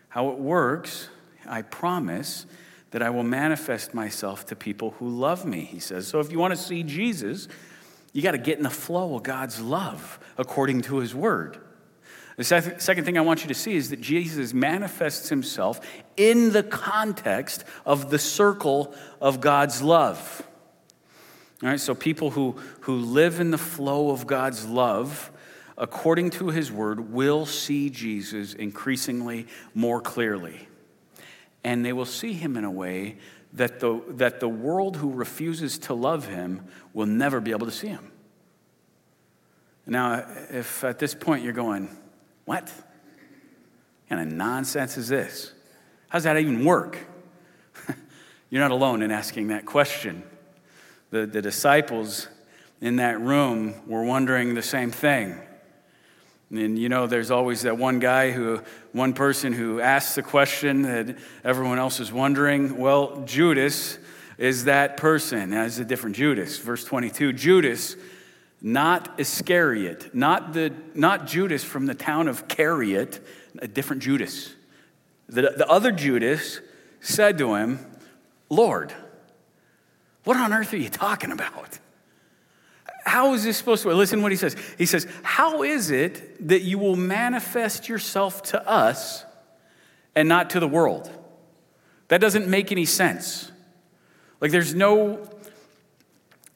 How 0.10 0.30
it 0.30 0.38
works, 0.38 1.10
I 1.48 1.64
promise 1.64 2.46
that 2.92 3.02
I 3.02 3.10
will 3.10 3.24
manifest 3.24 3.96
myself 3.96 4.46
to 4.46 4.56
people 4.56 4.92
who 5.00 5.10
love 5.10 5.44
me, 5.44 5.62
he 5.62 5.80
says. 5.80 6.08
So 6.08 6.20
if 6.20 6.32
you 6.32 6.38
want 6.38 6.52
to 6.52 6.62
see 6.62 6.84
Jesus, 6.84 7.48
you 8.14 8.22
got 8.22 8.34
to 8.34 8.38
get 8.38 8.58
in 8.60 8.64
the 8.64 8.70
flow 8.70 9.16
of 9.16 9.24
God's 9.24 9.60
love 9.60 10.20
according 10.38 10.82
to 10.84 10.98
his 10.98 11.16
word. 11.16 11.58
The 12.38 12.44
second 12.44 13.04
thing 13.04 13.18
I 13.18 13.22
want 13.22 13.42
you 13.42 13.50
to 13.50 13.54
see 13.54 13.76
is 13.76 13.90
that 13.90 14.02
Jesus 14.02 14.54
manifests 14.54 15.30
himself 15.30 15.82
in 16.16 16.52
the 16.52 16.64
context 16.64 17.66
of 17.86 18.10
the 18.10 18.20
circle 18.20 18.96
of 19.20 19.42
God's 19.42 19.82
love. 19.82 20.44
All 21.62 21.70
right, 21.70 21.80
so 21.80 21.94
people 21.94 22.32
who, 22.32 22.56
who 22.82 22.96
live 22.96 23.40
in 23.40 23.52
the 23.52 23.58
flow 23.58 24.10
of 24.10 24.26
God's 24.26 24.66
love, 24.66 25.32
according 25.78 26.32
to 26.32 26.50
his 26.50 26.72
word, 26.72 27.12
will 27.12 27.46
see 27.46 27.90
Jesus 27.90 28.54
increasingly 28.54 29.48
more 29.76 30.02
clearly. 30.02 30.68
And 31.64 31.86
they 31.86 31.94
will 31.94 32.06
see 32.06 32.34
him 32.34 32.58
in 32.58 32.64
a 32.64 32.72
way 32.72 33.18
that 33.54 33.80
the, 33.80 34.02
that 34.08 34.40
the 34.40 34.50
world 34.50 34.98
who 34.98 35.12
refuses 35.12 35.78
to 35.80 35.94
love 35.94 36.28
him 36.28 36.66
will 36.94 37.06
never 37.06 37.40
be 37.40 37.52
able 37.52 37.68
to 37.68 37.72
see 37.72 37.90
him. 37.90 38.12
Now, 39.86 40.26
if 40.50 40.84
at 40.84 40.98
this 40.98 41.14
point 41.14 41.44
you're 41.44 41.54
going, 41.54 41.90
what? 42.46 42.64
What 42.64 42.74
kind 44.10 44.22
of 44.22 44.36
nonsense 44.36 44.98
is 44.98 45.08
this? 45.08 45.52
How 46.10 46.18
does 46.18 46.26
that 46.26 46.38
even 46.38 46.66
work? 46.66 46.98
you're 48.50 48.62
not 48.62 48.72
alone 48.72 49.02
in 49.02 49.12
asking 49.12 49.48
that 49.48 49.66
question. 49.66 50.24
The, 51.12 51.26
the 51.26 51.42
disciples 51.42 52.28
in 52.82 52.98
that 52.98 53.22
room 53.22 53.76
were 53.88 54.04
wondering 54.04 54.54
the 54.54 54.62
same 54.62 54.92
thing. 54.92 55.40
And 56.52 56.78
you 56.78 56.90
know, 56.90 57.08
there's 57.08 57.32
always 57.32 57.62
that 57.62 57.78
one 57.78 58.00
guy 58.00 58.32
who, 58.32 58.62
one 58.92 59.14
person 59.14 59.54
who 59.54 59.80
asks 59.80 60.16
the 60.16 60.24
question 60.24 60.82
that 60.82 61.18
everyone 61.46 61.80
else 61.80 62.02
is 62.02 62.12
wondering. 62.12 62.78
Well, 62.78 63.24
Judas 63.26 63.98
is 64.38 64.66
that 64.66 64.98
person. 64.98 65.54
As 65.54 65.80
a 65.80 65.86
different 65.86 66.18
Judas. 66.18 66.58
Verse 66.58 66.84
22 66.84 67.32
Judas, 67.32 67.96
not 68.62 69.20
Iscariot, 69.20 70.14
not, 70.14 70.54
the, 70.54 70.74
not 70.94 71.26
Judas 71.26 71.64
from 71.64 71.88
the 71.88 71.96
town 71.96 72.28
of 72.28 72.48
Cariot, 72.48 73.20
a 73.60 73.68
different 73.68 74.04
Judas. 74.04 74.54
The, 75.28 75.54
the 75.58 75.68
other 75.68 75.92
Judas 75.92 76.60
said 77.00 77.38
to 77.40 77.56
him, 77.56 77.80
Lord, 78.50 78.94
what 80.24 80.38
on 80.38 80.54
earth 80.54 80.74
are 80.74 80.78
you 80.78 80.90
talking 80.90 81.32
about? 81.32 81.80
How 83.04 83.34
is 83.34 83.44
this 83.44 83.58
supposed 83.58 83.82
to 83.82 83.88
work? 83.88 83.98
Listen 83.98 84.20
to 84.20 84.24
what 84.24 84.32
he 84.32 84.38
says. 84.38 84.56
He 84.78 84.86
says, 84.86 85.08
How 85.24 85.64
is 85.64 85.90
it 85.90 86.48
that 86.50 86.62
you 86.62 86.78
will 86.78 86.96
manifest 86.96 87.90
yourself 87.90 88.44
to 88.44 88.68
us 88.68 89.26
and 90.14 90.30
not 90.30 90.52
to 90.52 90.60
the 90.60 90.68
world? 90.68 91.10
That 92.10 92.22
doesn't 92.22 92.48
make 92.48 92.72
any 92.72 92.86
sense. 92.86 93.52
Like 94.40 94.52
there's 94.52 94.76
no 94.76 95.28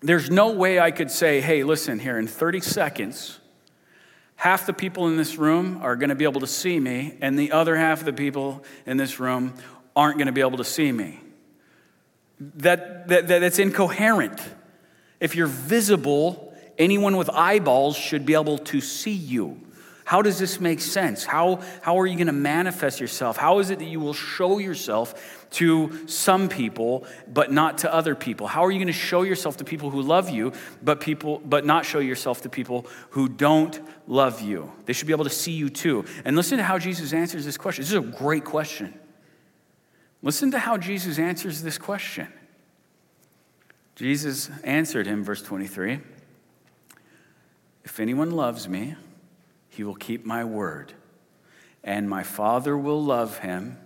there's 0.05 0.29
no 0.29 0.51
way 0.51 0.79
I 0.79 0.91
could 0.91 1.09
say, 1.09 1.41
hey, 1.41 1.63
listen 1.63 2.00
here, 2.00 2.17
in 2.17 2.27
30 2.27 2.62
seconds, 2.62 3.39
half 4.35 4.65
the 4.65 4.74
people 4.74 5.07
in 5.07 5.17
this 5.17 5.38
room 5.38 5.79
are 5.81 5.95
going 5.95 6.09
to 6.09 6.15
be 6.15 6.25
able 6.25 6.41
to 6.41 6.47
see 6.47 6.79
me, 6.79 7.17
and 7.21 7.38
the 7.38 7.51
other 7.51 7.75
half 7.75 8.00
of 8.00 8.05
the 8.05 8.13
people 8.13 8.63
in 8.85 8.97
this 8.97 9.19
room 9.19 9.53
aren't 9.95 10.17
going 10.17 10.27
to 10.27 10.33
be 10.33 10.41
able 10.41 10.57
to 10.57 10.63
see 10.63 10.91
me. 10.91 11.19
That, 12.39 13.07
that, 13.07 13.27
that, 13.27 13.39
that's 13.39 13.59
incoherent. 13.59 14.39
If 15.19 15.35
you're 15.35 15.47
visible, 15.47 16.53
anyone 16.77 17.17
with 17.17 17.29
eyeballs 17.29 17.97
should 17.97 18.25
be 18.25 18.33
able 18.33 18.57
to 18.59 18.81
see 18.81 19.13
you. 19.13 19.62
How 20.03 20.21
does 20.21 20.38
this 20.38 20.59
make 20.59 20.81
sense? 20.81 21.24
How, 21.24 21.62
how 21.81 22.00
are 22.00 22.05
you 22.05 22.15
going 22.15 22.27
to 22.27 22.33
manifest 22.33 23.00
yourself? 23.00 23.38
How 23.38 23.57
is 23.57 23.71
it 23.71 23.79
that 23.79 23.85
you 23.85 24.00
will 24.00 24.13
show 24.13 24.59
yourself 24.59 25.45
to 25.55 26.07
some 26.07 26.48
people 26.50 27.05
but 27.27 27.51
not 27.51 27.79
to 27.79 27.94
other 27.94 28.15
people? 28.15 28.48
How 28.48 28.63
are 28.63 28.72
you 28.72 28.79
going 28.79 28.87
to 28.87 28.94
show 28.94 29.24
yourself 29.24 29.57
to 29.57 29.63
people 29.63 29.89
who 29.89 30.01
love 30.01 30.29
you 30.29 30.53
but 30.81 31.00
people 31.00 31.41
but 31.44 31.65
not 31.65 31.85
show 31.85 32.00
yourself 32.00 32.41
to 32.41 32.50
people 32.50 32.87
who 33.11 33.27
don't 33.27 33.79
love 34.07 34.41
you? 34.41 34.72
They 34.85 34.94
should 34.94 35.07
be 35.07 35.13
able 35.13 35.25
to 35.25 35.29
see 35.29 35.53
you 35.53 35.70
too. 35.70 36.05
And 36.24 36.35
listen 36.35 36.57
to 36.57 36.63
how 36.63 36.79
Jesus 36.79 37.13
answers 37.13 37.46
this 37.46 37.57
question. 37.57 37.83
This 37.83 37.91
is 37.91 37.98
a 37.98 38.01
great 38.01 38.46
question. 38.46 39.00
Listen 40.22 40.51
to 40.51 40.59
how 40.59 40.77
Jesus 40.77 41.20
answers 41.20 41.61
this 41.61 41.77
question. 41.77 42.27
Jesus 43.96 44.50
answered 44.63 45.07
him, 45.07 45.24
verse 45.24 45.41
23 45.41 46.00
If 47.83 48.00
anyone 48.00 48.31
loves 48.31 48.68
me, 48.68 48.96
he 49.70 49.83
will 49.83 49.96
keep 49.96 50.25
my 50.25 50.44
word, 50.44 50.94
and 51.83 52.09
my 52.09 52.24
Father 52.24 52.77
will 52.77 53.03
love 53.03 53.39
him. 53.39 53.77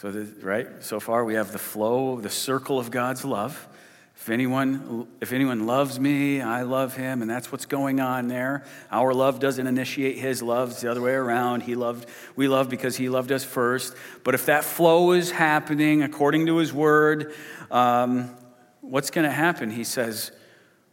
So, 0.00 0.12
the, 0.12 0.46
right, 0.46 0.68
so 0.78 1.00
far 1.00 1.24
we 1.24 1.34
have 1.34 1.50
the 1.50 1.58
flow, 1.58 2.20
the 2.20 2.30
circle 2.30 2.78
of 2.78 2.92
God's 2.92 3.24
love. 3.24 3.66
If 4.14 4.28
anyone, 4.28 5.08
if 5.20 5.32
anyone 5.32 5.66
loves 5.66 5.98
me, 5.98 6.40
I 6.40 6.62
love 6.62 6.94
him, 6.94 7.20
and 7.20 7.28
that's 7.28 7.50
what's 7.50 7.66
going 7.66 7.98
on 7.98 8.28
there. 8.28 8.64
Our 8.92 9.12
love 9.12 9.40
doesn't 9.40 9.66
initiate 9.66 10.16
his 10.16 10.40
love, 10.40 10.70
it's 10.70 10.82
the 10.82 10.90
other 10.92 11.00
way 11.00 11.14
around. 11.14 11.64
He 11.64 11.74
loved, 11.74 12.08
we 12.36 12.46
love 12.46 12.70
because 12.70 12.96
he 12.96 13.08
loved 13.08 13.32
us 13.32 13.42
first. 13.42 13.92
But 14.22 14.36
if 14.36 14.46
that 14.46 14.62
flow 14.62 15.10
is 15.10 15.32
happening 15.32 16.04
according 16.04 16.46
to 16.46 16.58
his 16.58 16.72
word, 16.72 17.34
um, 17.72 18.36
what's 18.82 19.10
going 19.10 19.26
to 19.26 19.34
happen? 19.34 19.68
He 19.68 19.82
says, 19.82 20.30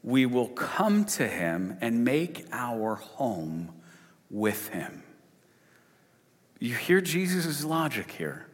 we 0.02 0.26
will 0.26 0.48
come 0.48 1.06
to 1.06 1.28
him 1.28 1.78
and 1.80 2.04
make 2.04 2.48
our 2.52 2.96
home 2.96 3.72
with 4.32 4.70
him. 4.70 5.04
You 6.60 6.74
hear 6.74 7.02
Jesus' 7.02 7.64
logic 7.64 8.10
here. 8.10 8.48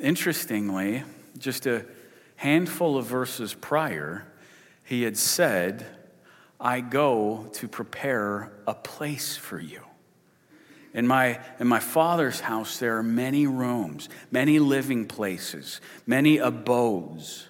Interestingly, 0.00 1.02
just 1.38 1.66
a 1.66 1.84
handful 2.36 2.96
of 2.96 3.06
verses 3.06 3.54
prior, 3.54 4.26
he 4.84 5.02
had 5.02 5.16
said, 5.16 5.86
I 6.58 6.80
go 6.80 7.48
to 7.54 7.68
prepare 7.68 8.52
a 8.66 8.74
place 8.74 9.36
for 9.36 9.60
you. 9.60 9.80
In 10.92 11.06
my, 11.06 11.38
in 11.60 11.68
my 11.68 11.78
father's 11.78 12.40
house, 12.40 12.78
there 12.78 12.96
are 12.96 13.02
many 13.02 13.46
rooms, 13.46 14.08
many 14.30 14.58
living 14.58 15.06
places, 15.06 15.80
many 16.06 16.38
abodes. 16.38 17.48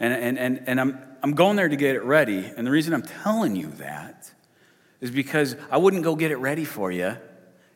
And, 0.00 0.14
and, 0.14 0.38
and, 0.38 0.62
and 0.66 0.80
I'm, 0.80 0.98
I'm 1.22 1.32
going 1.34 1.56
there 1.56 1.68
to 1.68 1.76
get 1.76 1.94
it 1.94 2.04
ready. 2.04 2.50
And 2.56 2.66
the 2.66 2.70
reason 2.70 2.94
I'm 2.94 3.02
telling 3.02 3.54
you 3.56 3.66
that 3.78 4.32
is 5.00 5.10
because 5.10 5.56
I 5.70 5.76
wouldn't 5.76 6.04
go 6.04 6.16
get 6.16 6.30
it 6.30 6.36
ready 6.36 6.64
for 6.64 6.90
you 6.90 7.16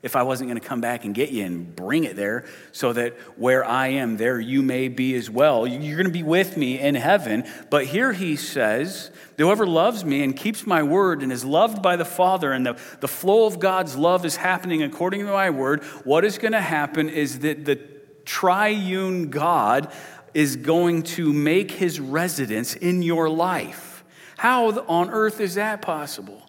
if 0.00 0.14
I 0.14 0.22
wasn't 0.22 0.48
going 0.48 0.60
to 0.60 0.66
come 0.66 0.80
back 0.80 1.04
and 1.04 1.12
get 1.12 1.30
you 1.30 1.44
and 1.44 1.74
bring 1.74 2.04
it 2.04 2.14
there 2.14 2.44
so 2.70 2.92
that 2.92 3.14
where 3.36 3.64
I 3.64 3.88
am, 3.88 4.16
there 4.16 4.38
you 4.38 4.62
may 4.62 4.86
be 4.86 5.16
as 5.16 5.28
well. 5.28 5.66
You're 5.66 5.96
going 5.96 6.06
to 6.06 6.12
be 6.12 6.22
with 6.22 6.56
me 6.56 6.78
in 6.78 6.94
heaven. 6.94 7.44
But 7.68 7.86
here 7.86 8.12
he 8.12 8.36
says, 8.36 9.10
Whoever 9.38 9.66
loves 9.66 10.04
me 10.04 10.22
and 10.22 10.36
keeps 10.36 10.66
my 10.66 10.84
word 10.84 11.22
and 11.22 11.32
is 11.32 11.44
loved 11.44 11.82
by 11.82 11.96
the 11.96 12.04
Father, 12.04 12.52
and 12.52 12.64
the, 12.64 12.78
the 13.00 13.08
flow 13.08 13.46
of 13.46 13.58
God's 13.58 13.96
love 13.96 14.24
is 14.24 14.36
happening 14.36 14.82
according 14.82 15.26
to 15.26 15.32
my 15.32 15.50
word, 15.50 15.82
what 16.04 16.24
is 16.24 16.38
going 16.38 16.52
to 16.52 16.60
happen 16.60 17.08
is 17.08 17.40
that 17.40 17.64
the 17.64 17.80
triune 18.24 19.30
God 19.30 19.92
is 20.32 20.56
going 20.56 21.02
to 21.02 21.32
make 21.32 21.72
his 21.72 21.98
residence 21.98 22.74
in 22.76 23.02
your 23.02 23.28
life. 23.28 24.04
How 24.36 24.70
on 24.82 25.10
earth 25.10 25.40
is 25.40 25.56
that 25.56 25.82
possible? 25.82 26.47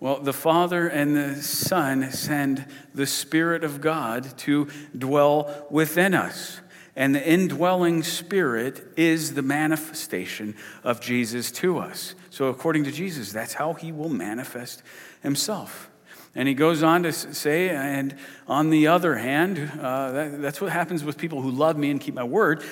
Well, 0.00 0.18
the 0.18 0.32
Father 0.32 0.88
and 0.88 1.14
the 1.14 1.42
Son 1.42 2.10
send 2.10 2.64
the 2.94 3.06
Spirit 3.06 3.64
of 3.64 3.82
God 3.82 4.38
to 4.38 4.68
dwell 4.96 5.66
within 5.70 6.14
us. 6.14 6.60
And 6.96 7.14
the 7.14 7.26
indwelling 7.26 8.02
Spirit 8.02 8.82
is 8.96 9.34
the 9.34 9.42
manifestation 9.42 10.56
of 10.82 11.02
Jesus 11.02 11.50
to 11.52 11.78
us. 11.78 12.14
So, 12.30 12.46
according 12.46 12.84
to 12.84 12.90
Jesus, 12.90 13.30
that's 13.30 13.52
how 13.52 13.74
he 13.74 13.92
will 13.92 14.08
manifest 14.08 14.82
himself. 15.22 15.90
And 16.34 16.48
he 16.48 16.54
goes 16.54 16.82
on 16.82 17.02
to 17.02 17.12
say, 17.12 17.68
and 17.68 18.16
on 18.48 18.70
the 18.70 18.86
other 18.86 19.16
hand, 19.16 19.70
uh, 19.80 20.12
that, 20.12 20.40
that's 20.40 20.60
what 20.62 20.72
happens 20.72 21.04
with 21.04 21.18
people 21.18 21.42
who 21.42 21.50
love 21.50 21.76
me 21.76 21.90
and 21.90 22.00
keep 22.00 22.14
my 22.14 22.24
word. 22.24 22.62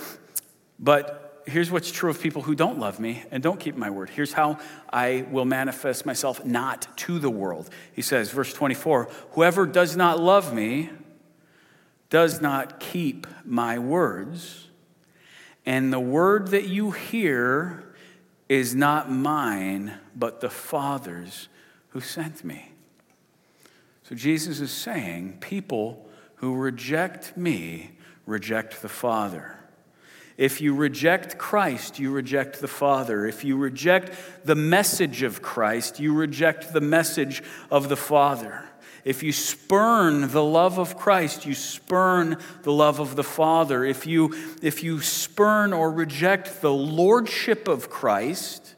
But 0.78 1.27
here's 1.48 1.70
what's 1.70 1.90
true 1.90 2.10
of 2.10 2.20
people 2.20 2.42
who 2.42 2.54
don't 2.54 2.78
love 2.78 3.00
me 3.00 3.24
and 3.30 3.42
don't 3.42 3.58
keep 3.58 3.76
my 3.76 3.90
word. 3.90 4.10
Here's 4.10 4.32
how 4.32 4.58
I 4.92 5.26
will 5.30 5.44
manifest 5.44 6.06
myself 6.06 6.44
not 6.44 6.96
to 6.98 7.18
the 7.18 7.30
world. 7.30 7.70
He 7.92 8.02
says, 8.02 8.30
verse 8.30 8.52
24 8.52 9.08
Whoever 9.32 9.66
does 9.66 9.96
not 9.96 10.20
love 10.20 10.54
me 10.54 10.90
does 12.10 12.40
not 12.40 12.80
keep 12.80 13.26
my 13.44 13.78
words, 13.78 14.68
and 15.66 15.92
the 15.92 16.00
word 16.00 16.48
that 16.48 16.68
you 16.68 16.90
hear 16.90 17.84
is 18.48 18.74
not 18.74 19.10
mine, 19.10 19.94
but 20.16 20.40
the 20.40 20.48
Father's 20.48 21.48
who 21.90 22.00
sent 22.00 22.44
me. 22.44 22.72
So 24.04 24.14
Jesus 24.14 24.60
is 24.60 24.70
saying, 24.70 25.38
people 25.40 26.08
who 26.36 26.54
reject 26.54 27.36
me 27.36 27.92
reject 28.24 28.82
the 28.82 28.88
Father. 28.88 29.58
If 30.38 30.60
you 30.60 30.72
reject 30.72 31.36
Christ, 31.36 31.98
you 31.98 32.12
reject 32.12 32.60
the 32.60 32.68
Father. 32.68 33.26
If 33.26 33.44
you 33.44 33.56
reject 33.56 34.12
the 34.44 34.54
message 34.54 35.24
of 35.24 35.42
Christ, 35.42 35.98
you 35.98 36.14
reject 36.14 36.72
the 36.72 36.80
message 36.80 37.42
of 37.72 37.88
the 37.88 37.96
Father. 37.96 38.64
If 39.04 39.24
you 39.24 39.32
spurn 39.32 40.30
the 40.30 40.44
love 40.44 40.78
of 40.78 40.96
Christ, 40.96 41.44
you 41.44 41.54
spurn 41.54 42.36
the 42.62 42.72
love 42.72 43.00
of 43.00 43.16
the 43.16 43.24
Father. 43.24 43.84
If 43.84 44.06
you, 44.06 44.32
if 44.62 44.84
you 44.84 45.00
spurn 45.00 45.72
or 45.72 45.90
reject 45.90 46.60
the 46.60 46.72
lordship 46.72 47.66
of 47.66 47.90
Christ, 47.90 48.76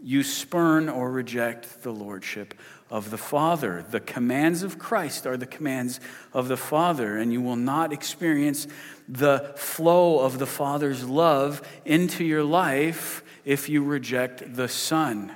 you 0.00 0.22
spurn 0.22 0.88
or 0.88 1.10
reject 1.10 1.82
the 1.82 1.92
lordship 1.92 2.54
of 2.90 3.10
the 3.10 3.18
Father. 3.18 3.84
The 3.90 4.00
commands 4.00 4.62
of 4.62 4.78
Christ 4.78 5.26
are 5.26 5.36
the 5.36 5.46
commands 5.46 6.00
of 6.32 6.48
the 6.48 6.56
Father, 6.56 7.16
and 7.16 7.32
you 7.32 7.40
will 7.40 7.56
not 7.56 7.92
experience 7.92 8.66
the 9.08 9.52
flow 9.56 10.20
of 10.20 10.38
the 10.38 10.46
Father's 10.46 11.04
love 11.04 11.62
into 11.84 12.24
your 12.24 12.44
life 12.44 13.22
if 13.44 13.68
you 13.68 13.82
reject 13.82 14.54
the 14.54 14.68
Son. 14.68 15.32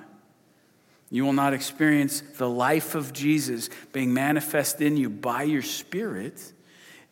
You 1.11 1.25
will 1.25 1.35
not 1.35 1.53
experience 1.53 2.23
the 2.38 2.49
life 2.49 2.95
of 2.95 3.12
Jesus 3.12 3.69
being 3.93 4.15
manifest 4.15 4.81
in 4.81 4.97
you 4.97 5.11
by 5.11 5.43
your 5.43 5.62
Spirit, 5.62 6.53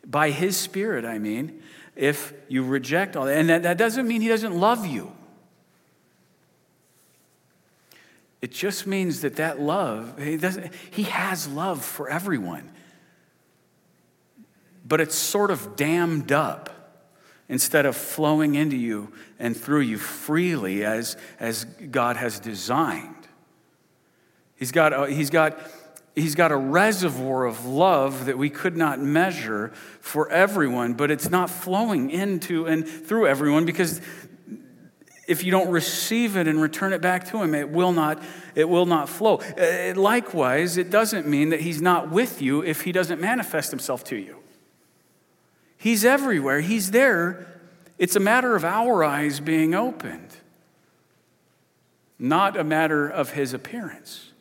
by 0.05 0.31
His 0.31 0.57
Spirit, 0.57 1.05
I 1.05 1.19
mean, 1.19 1.61
if 1.95 2.33
you 2.47 2.63
reject 2.63 3.15
all 3.15 3.25
that. 3.25 3.37
And 3.37 3.49
that, 3.49 3.63
that 3.63 3.77
doesn't 3.77 4.07
mean 4.07 4.21
He 4.21 4.27
doesn't 4.27 4.59
love 4.59 4.87
you. 4.87 5.11
It 8.41 8.51
just 8.51 8.87
means 8.87 9.21
that 9.21 9.35
that 9.35 9.59
love, 9.59 10.17
he, 10.19 10.39
he 10.89 11.03
has 11.03 11.47
love 11.47 11.85
for 11.85 12.09
everyone. 12.09 12.71
But 14.85 14.99
it's 14.99 15.15
sort 15.15 15.51
of 15.51 15.75
dammed 15.75 16.31
up 16.31 16.69
instead 17.47 17.85
of 17.85 17.95
flowing 17.95 18.55
into 18.55 18.75
you 18.75 19.13
and 19.37 19.55
through 19.55 19.81
you 19.81 19.97
freely 19.97 20.83
as, 20.83 21.17
as 21.39 21.65
God 21.65 22.17
has 22.17 22.39
designed. 22.39 23.27
He's 24.55 24.71
got, 24.71 24.93
a, 24.93 25.07
he's, 25.07 25.29
got, 25.29 25.59
he's 26.15 26.33
got 26.33 26.51
a 26.51 26.57
reservoir 26.57 27.45
of 27.45 27.65
love 27.65 28.25
that 28.25 28.37
we 28.37 28.49
could 28.49 28.75
not 28.75 28.99
measure 28.99 29.71
for 29.99 30.29
everyone, 30.31 30.93
but 30.93 31.11
it's 31.11 31.29
not 31.29 31.49
flowing 31.49 32.09
into 32.09 32.65
and 32.65 32.87
through 32.87 33.27
everyone 33.27 33.65
because 33.65 34.01
if 35.31 35.45
you 35.45 35.51
don't 35.51 35.71
receive 35.71 36.35
it 36.35 36.47
and 36.47 36.61
return 36.61 36.91
it 36.91 37.01
back 37.01 37.29
to 37.29 37.41
him 37.41 37.55
it 37.55 37.69
will 37.69 37.93
not 37.93 38.21
it 38.53 38.67
will 38.67 38.85
not 38.85 39.07
flow. 39.07 39.37
Uh, 39.57 39.93
likewise 39.95 40.77
it 40.77 40.89
doesn't 40.89 41.25
mean 41.25 41.49
that 41.49 41.61
he's 41.61 41.81
not 41.81 42.11
with 42.11 42.41
you 42.41 42.61
if 42.61 42.81
he 42.81 42.91
doesn't 42.91 43.21
manifest 43.21 43.71
himself 43.71 44.03
to 44.03 44.17
you. 44.17 44.35
He's 45.77 46.03
everywhere. 46.03 46.59
He's 46.59 46.91
there. 46.91 47.47
It's 47.97 48.17
a 48.17 48.19
matter 48.19 48.55
of 48.55 48.65
our 48.65 49.03
eyes 49.03 49.39
being 49.39 49.73
opened 49.73 50.37
not 52.19 52.55
a 52.55 52.63
matter 52.63 53.09
of 53.09 53.31
his 53.31 53.51
appearance. 53.51 54.31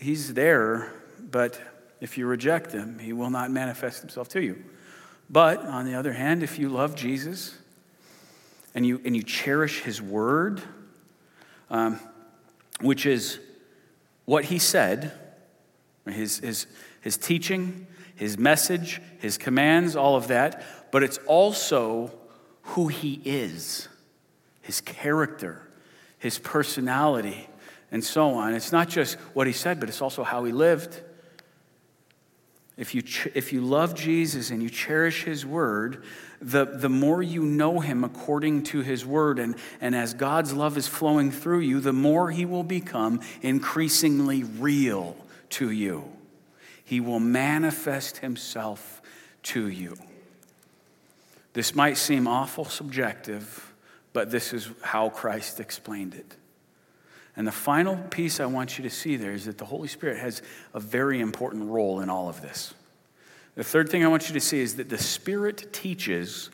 He's 0.00 0.34
there 0.34 0.92
but 1.30 1.60
if 2.00 2.18
you 2.18 2.26
reject 2.26 2.72
him 2.72 2.98
he 2.98 3.12
will 3.12 3.30
not 3.30 3.50
manifest 3.50 4.00
himself 4.00 4.28
to 4.30 4.42
you. 4.42 4.64
But 5.30 5.60
on 5.60 5.84
the 5.84 5.94
other 5.94 6.14
hand 6.14 6.42
if 6.42 6.58
you 6.58 6.68
love 6.68 6.96
jesus 6.96 7.58
and 8.74 8.86
you, 8.86 9.00
and 9.04 9.16
you 9.16 9.22
cherish 9.22 9.82
his 9.82 10.02
word, 10.02 10.62
um, 11.70 12.00
which 12.80 13.06
is 13.06 13.38
what 14.24 14.44
he 14.44 14.58
said, 14.58 15.12
his, 16.06 16.38
his, 16.38 16.66
his 17.00 17.16
teaching, 17.16 17.86
his 18.14 18.38
message, 18.38 19.00
his 19.18 19.38
commands, 19.38 19.96
all 19.96 20.16
of 20.16 20.28
that, 20.28 20.64
but 20.90 21.02
it's 21.02 21.18
also 21.26 22.12
who 22.62 22.88
he 22.88 23.20
is, 23.24 23.88
his 24.62 24.80
character, 24.80 25.68
his 26.18 26.38
personality, 26.38 27.48
and 27.90 28.02
so 28.02 28.30
on. 28.30 28.54
It's 28.54 28.72
not 28.72 28.88
just 28.88 29.16
what 29.34 29.46
he 29.46 29.52
said, 29.52 29.80
but 29.80 29.88
it's 29.88 30.02
also 30.02 30.24
how 30.24 30.44
he 30.44 30.52
lived. 30.52 31.00
If 32.76 32.94
you, 32.94 33.02
ch- 33.02 33.28
if 33.34 33.52
you 33.52 33.60
love 33.60 33.94
Jesus 33.94 34.50
and 34.50 34.62
you 34.62 34.68
cherish 34.68 35.24
his 35.24 35.46
word, 35.46 36.02
the, 36.40 36.64
the 36.64 36.88
more 36.88 37.22
you 37.22 37.42
know 37.42 37.80
him 37.80 38.02
according 38.02 38.64
to 38.64 38.80
his 38.80 39.06
word, 39.06 39.38
and, 39.38 39.54
and 39.80 39.94
as 39.94 40.12
God's 40.14 40.52
love 40.52 40.76
is 40.76 40.88
flowing 40.88 41.30
through 41.30 41.60
you, 41.60 41.80
the 41.80 41.92
more 41.92 42.30
he 42.30 42.44
will 42.44 42.64
become 42.64 43.20
increasingly 43.42 44.42
real 44.42 45.16
to 45.50 45.70
you. 45.70 46.04
He 46.84 47.00
will 47.00 47.20
manifest 47.20 48.18
himself 48.18 49.00
to 49.44 49.68
you. 49.68 49.96
This 51.52 51.74
might 51.74 51.96
seem 51.96 52.26
awful 52.26 52.64
subjective, 52.64 53.72
but 54.12 54.30
this 54.32 54.52
is 54.52 54.68
how 54.82 55.10
Christ 55.10 55.60
explained 55.60 56.14
it. 56.14 56.36
And 57.36 57.46
the 57.46 57.52
final 57.52 57.96
piece 57.96 58.38
I 58.38 58.46
want 58.46 58.78
you 58.78 58.84
to 58.84 58.90
see 58.90 59.16
there 59.16 59.32
is 59.32 59.46
that 59.46 59.58
the 59.58 59.64
Holy 59.64 59.88
Spirit 59.88 60.18
has 60.18 60.42
a 60.72 60.80
very 60.80 61.20
important 61.20 61.68
role 61.68 62.00
in 62.00 62.08
all 62.08 62.28
of 62.28 62.40
this. 62.40 62.74
The 63.56 63.64
third 63.64 63.88
thing 63.88 64.04
I 64.04 64.08
want 64.08 64.28
you 64.28 64.34
to 64.34 64.40
see 64.40 64.60
is 64.60 64.76
that 64.76 64.88
the 64.88 64.98
Spirit 64.98 65.72
teaches 65.72 66.50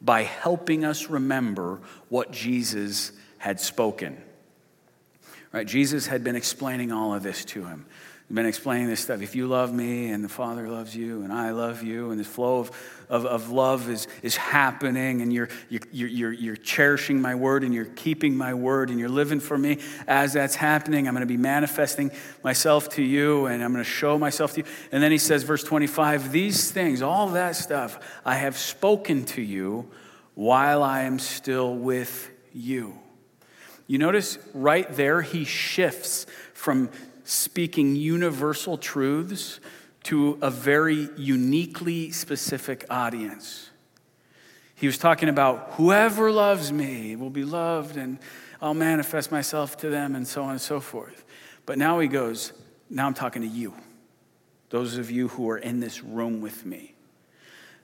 by 0.00 0.22
helping 0.22 0.84
us 0.84 1.08
remember 1.08 1.80
what 2.08 2.32
Jesus 2.32 3.12
had 3.38 3.60
spoken. 3.60 4.22
Right? 5.52 5.66
Jesus 5.66 6.06
had 6.06 6.22
been 6.22 6.36
explaining 6.36 6.92
all 6.92 7.14
of 7.14 7.22
this 7.22 7.44
to 7.46 7.64
him. 7.64 7.86
He'd 8.28 8.34
been 8.34 8.46
explaining 8.46 8.86
this 8.86 9.00
stuff. 9.00 9.22
If 9.22 9.34
you 9.34 9.46
love 9.48 9.72
me 9.72 10.10
and 10.10 10.22
the 10.22 10.28
Father 10.28 10.68
loves 10.68 10.94
you 10.94 11.22
and 11.22 11.32
I 11.32 11.50
love 11.50 11.82
you, 11.82 12.10
and 12.10 12.20
this 12.20 12.26
flow 12.26 12.60
of, 12.60 12.99
of, 13.10 13.26
of 13.26 13.50
love 13.50 13.90
is, 13.90 14.06
is 14.22 14.36
happening, 14.36 15.20
and 15.20 15.32
you're, 15.32 15.48
you're, 15.68 16.08
you're, 16.08 16.32
you're 16.32 16.56
cherishing 16.56 17.20
my 17.20 17.34
word 17.34 17.64
and 17.64 17.74
you're 17.74 17.84
keeping 17.84 18.36
my 18.36 18.54
word 18.54 18.88
and 18.88 18.98
you're 18.98 19.08
living 19.08 19.40
for 19.40 19.58
me, 19.58 19.80
as 20.06 20.32
that's 20.32 20.54
happening, 20.54 21.08
I'm 21.08 21.14
going 21.14 21.20
to 21.20 21.26
be 21.26 21.36
manifesting 21.36 22.12
myself 22.42 22.88
to 22.90 23.02
you 23.02 23.46
and 23.46 23.62
I'm 23.62 23.72
going 23.72 23.84
to 23.84 23.90
show 23.90 24.16
myself 24.16 24.54
to 24.54 24.60
you. 24.60 24.66
And 24.92 25.02
then 25.02 25.10
he 25.10 25.18
says, 25.18 25.42
verse 25.42 25.64
25, 25.64 26.30
these 26.30 26.70
things, 26.70 27.02
all 27.02 27.28
that 27.30 27.56
stuff, 27.56 27.98
I 28.24 28.36
have 28.36 28.56
spoken 28.56 29.24
to 29.26 29.42
you 29.42 29.90
while 30.34 30.82
I 30.82 31.02
am 31.02 31.18
still 31.18 31.74
with 31.74 32.30
you. 32.52 32.96
You 33.88 33.98
notice 33.98 34.38
right 34.54 34.90
there, 34.92 35.20
he 35.20 35.44
shifts 35.44 36.26
from 36.54 36.90
speaking 37.24 37.96
universal 37.96 38.78
truths 38.78 39.58
to 40.04 40.38
a 40.40 40.50
very 40.50 41.08
uniquely 41.16 42.10
specific 42.10 42.84
audience. 42.90 43.70
He 44.74 44.86
was 44.86 44.96
talking 44.96 45.28
about 45.28 45.72
whoever 45.72 46.32
loves 46.32 46.72
me 46.72 47.14
will 47.16 47.30
be 47.30 47.44
loved, 47.44 47.96
and 47.96 48.18
I'll 48.62 48.74
manifest 48.74 49.30
myself 49.30 49.76
to 49.78 49.90
them, 49.90 50.14
and 50.14 50.26
so 50.26 50.42
on 50.44 50.52
and 50.52 50.60
so 50.60 50.80
forth. 50.80 51.24
But 51.66 51.76
now 51.76 51.98
he 51.98 52.08
goes, 52.08 52.52
Now 52.88 53.06
I'm 53.06 53.14
talking 53.14 53.42
to 53.42 53.48
you, 53.48 53.74
those 54.70 54.96
of 54.96 55.10
you 55.10 55.28
who 55.28 55.50
are 55.50 55.58
in 55.58 55.80
this 55.80 56.02
room 56.02 56.40
with 56.40 56.64
me. 56.64 56.94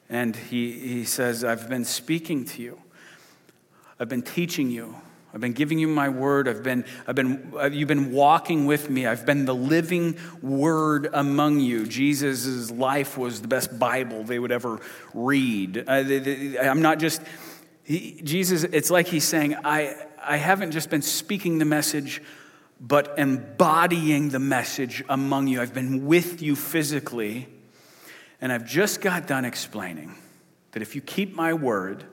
And 0.09 0.35
he, 0.37 0.73
he 0.73 1.05
says, 1.05 1.45
I've 1.45 1.69
been 1.69 1.85
speaking 1.85 2.45
to 2.47 2.63
you, 2.63 2.81
I've 4.01 4.09
been 4.09 4.23
teaching 4.23 4.71
you, 4.71 4.95
I've 5.37 5.43
been 5.43 5.53
giving 5.53 5.79
you 5.79 5.87
my 5.87 6.09
word. 6.09 6.49
I've 6.49 6.63
been, 6.63 6.87
I've 7.07 7.15
been, 7.15 7.53
uh, 7.61 7.67
you've 7.67 7.89
been 7.89 8.11
walking 8.11 8.65
with 8.65 8.89
me. 8.89 9.07
I've 9.07 9.27
been 9.27 9.45
the 9.45 9.55
living 9.55 10.17
word 10.41 11.11
among 11.13 11.61
you. 11.61 11.85
Jesus' 11.87 12.71
life 12.71 13.19
was 13.19 13.43
the 13.43 13.47
best 13.47 13.79
Bible 13.79 14.25
they 14.25 14.39
would 14.39 14.51
ever 14.51 14.81
read. 15.13 15.85
Uh, 15.87 15.93
I'm 16.63 16.81
not 16.81 16.99
just, 16.99 17.21
he, 17.85 18.19
Jesus, 18.25 18.65
it's 18.65 18.89
like 18.89 19.09
he's 19.09 19.25
saying, 19.25 19.57
I, 19.63 19.95
I 20.25 20.39
haven't 20.39 20.71
just 20.71 20.89
been 20.89 21.03
speaking 21.03 21.59
the 21.59 21.67
message, 21.67 22.23
but 22.81 23.19
embodying 23.19 24.31
the 24.31 24.39
message 24.39 25.05
among 25.07 25.49
you. 25.49 25.61
I've 25.61 25.75
been 25.75 26.07
with 26.07 26.41
you 26.41 26.57
physically, 26.57 27.47
and 28.41 28.51
I've 28.51 28.65
just 28.65 29.03
got 29.03 29.27
done 29.27 29.45
explaining 29.45 30.15
that 30.73 30.81
if 30.81 30.95
you 30.95 31.03
keep 31.03 31.35
my 31.35 31.53
word, 31.53 32.05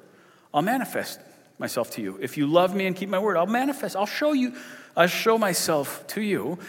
I'll 0.54 0.62
manifest 0.62 1.22
myself 1.60 1.92
to 1.92 2.02
you. 2.02 2.18
If 2.22 2.38
you 2.38 2.48
love 2.48 2.76
me 2.76 2.86
and 2.86 2.96
keep 2.96 3.10
my 3.10 3.20
word, 3.20 3.38
I'll 3.38 3.46
manifest. 3.46 3.96
I'll 3.96 4.06
show 4.06 4.34
you, 4.34 4.54
I'll 4.96 5.08
show 5.08 5.38
myself 5.38 6.06
to 6.08 6.22
you. 6.22 6.60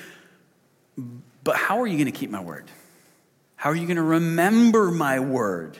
But 1.42 1.56
how 1.56 1.80
are 1.80 1.86
you 1.86 1.96
going 1.96 2.12
to 2.12 2.18
keep 2.18 2.30
my 2.30 2.40
word? 2.40 2.70
How 3.56 3.70
are 3.70 3.74
you 3.74 3.86
going 3.86 3.96
to 3.96 4.02
remember 4.02 4.90
my 4.90 5.20
word? 5.20 5.78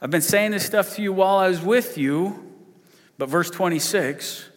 I've 0.00 0.10
been 0.10 0.22
saying 0.22 0.52
this 0.52 0.64
stuff 0.64 0.94
to 0.96 1.02
you 1.02 1.12
while 1.12 1.36
I 1.36 1.48
was 1.48 1.60
with 1.60 1.98
you, 1.98 2.44
but 3.18 3.28
verse 3.28 3.50
26 3.50 4.48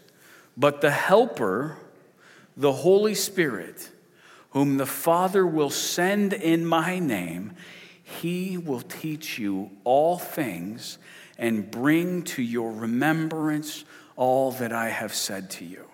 but 0.58 0.82
the 0.82 0.92
Helper, 0.92 1.78
the 2.58 2.72
Holy 2.74 3.16
Spirit, 3.16 3.90
whom 4.52 4.78
the 4.78 4.86
Father 4.86 5.48
will 5.48 5.70
send 5.70 6.34
in 6.34 6.66
my 6.66 7.00
name, 7.00 7.54
he 8.04 8.58
will 8.58 8.82
teach 8.82 9.40
you 9.40 9.72
all 9.84 10.18
things 10.18 10.98
and 11.42 11.70
bring 11.70 12.22
to 12.22 12.42
your 12.42 12.72
remembrance 12.72 13.84
all 14.16 14.52
that 14.52 14.72
I 14.72 14.90
have 14.90 15.14
said 15.14 15.50
to 15.52 15.66
you. 15.66 15.86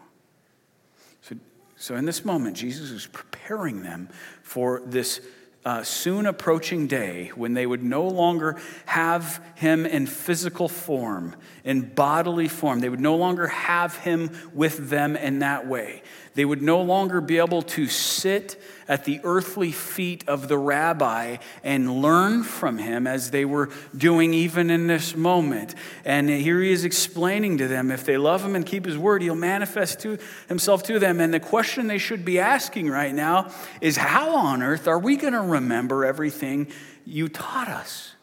So, 1.21 1.35
so 1.77 1.95
in 1.95 2.05
this 2.05 2.25
moment, 2.25 2.57
Jesus 2.57 2.91
is 2.91 3.07
preparing 3.07 3.81
them 3.81 4.09
for 4.43 4.83
this 4.85 5.21
uh, 5.63 5.83
soon 5.83 6.25
approaching 6.25 6.87
day 6.87 7.31
when 7.35 7.53
they 7.53 7.65
would 7.65 7.83
no 7.83 8.07
longer 8.07 8.57
have 8.85 9.43
him 9.55 9.85
in 9.85 10.05
physical 10.05 10.67
form, 10.67 11.35
in 11.63 11.81
bodily 11.81 12.47
form. 12.49 12.81
They 12.81 12.89
would 12.89 12.99
no 12.99 13.15
longer 13.15 13.47
have 13.47 13.95
him 13.97 14.31
with 14.53 14.89
them 14.89 15.15
in 15.15 15.39
that 15.39 15.65
way. 15.65 16.03
They 16.37 16.45
would 16.45 16.61
no 16.61 16.83
longer 16.83 17.19
be 17.19 17.39
able 17.39 17.63
to 17.63 17.87
sit 17.87 18.61
at 18.87 19.05
the 19.05 19.19
earthly 19.23 19.71
feet 19.71 20.23
of 20.27 20.47
the 20.47 20.57
rabbi 20.59 21.37
and 21.63 21.99
learn 22.03 22.43
from 22.43 22.77
him 22.77 23.07
as 23.07 23.31
they 23.31 23.43
were 23.43 23.71
doing 23.97 24.35
even 24.35 24.69
in 24.69 24.85
this 24.85 25.15
moment. 25.15 25.73
And 26.05 26.29
here 26.29 26.61
he 26.61 26.71
is 26.71 26.85
explaining 26.85 27.57
to 27.57 27.67
them 27.67 27.89
if 27.89 28.05
they 28.05 28.17
love 28.17 28.45
him 28.45 28.55
and 28.55 28.63
keep 28.63 28.85
his 28.85 28.99
word, 28.99 29.23
he'll 29.23 29.33
manifest 29.33 30.01
to 30.01 30.19
himself 30.47 30.83
to 30.83 30.99
them. 30.99 31.21
And 31.21 31.33
the 31.33 31.39
question 31.39 31.87
they 31.87 31.97
should 31.97 32.23
be 32.23 32.37
asking 32.37 32.87
right 32.87 33.15
now 33.15 33.49
is 33.81 33.97
how 33.97 34.35
on 34.35 34.61
earth 34.61 34.87
are 34.87 34.99
we 34.99 35.15
going 35.15 35.33
to 35.33 35.41
remember 35.41 36.05
everything 36.05 36.67
you 37.03 37.29
taught 37.29 37.67
us? 37.67 38.13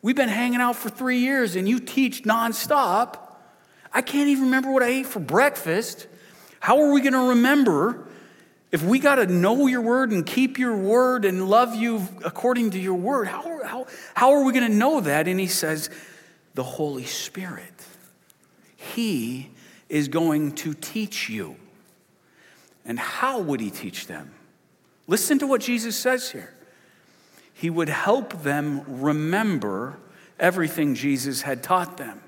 We've 0.00 0.14
been 0.14 0.28
hanging 0.28 0.60
out 0.60 0.76
for 0.76 0.90
three 0.90 1.18
years 1.18 1.56
and 1.56 1.68
you 1.68 1.80
teach 1.80 2.22
nonstop. 2.22 3.16
I 3.92 4.00
can't 4.00 4.28
even 4.28 4.44
remember 4.44 4.70
what 4.70 4.84
I 4.84 4.90
ate 4.90 5.06
for 5.06 5.18
breakfast. 5.18 6.06
How 6.62 6.80
are 6.80 6.92
we 6.92 7.00
going 7.00 7.14
to 7.14 7.30
remember 7.30 8.06
if 8.70 8.84
we 8.84 9.00
got 9.00 9.16
to 9.16 9.26
know 9.26 9.66
your 9.66 9.80
word 9.80 10.12
and 10.12 10.24
keep 10.24 10.60
your 10.60 10.76
word 10.76 11.24
and 11.24 11.50
love 11.50 11.74
you 11.74 12.06
according 12.24 12.70
to 12.70 12.78
your 12.78 12.94
word? 12.94 13.26
How, 13.26 13.64
how, 13.64 13.86
how 14.14 14.30
are 14.34 14.44
we 14.44 14.52
going 14.52 14.70
to 14.70 14.78
know 14.78 15.00
that? 15.00 15.26
And 15.26 15.40
he 15.40 15.48
says, 15.48 15.90
the 16.54 16.62
Holy 16.62 17.04
Spirit. 17.04 17.74
He 18.76 19.50
is 19.88 20.06
going 20.06 20.52
to 20.52 20.72
teach 20.72 21.28
you. 21.28 21.56
And 22.84 22.96
how 22.96 23.40
would 23.40 23.58
he 23.58 23.72
teach 23.72 24.06
them? 24.06 24.32
Listen 25.08 25.40
to 25.40 25.48
what 25.48 25.62
Jesus 25.62 25.96
says 25.96 26.30
here. 26.30 26.54
He 27.52 27.70
would 27.70 27.88
help 27.88 28.44
them 28.44 28.84
remember 28.86 29.98
everything 30.38 30.94
Jesus 30.94 31.42
had 31.42 31.64
taught 31.64 31.96
them. 31.96 32.20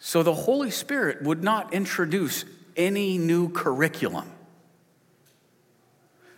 So 0.00 0.22
the 0.22 0.34
Holy 0.34 0.70
Spirit 0.70 1.22
would 1.22 1.44
not 1.44 1.74
introduce 1.74 2.46
any 2.74 3.18
new 3.18 3.50
curriculum. 3.50 4.32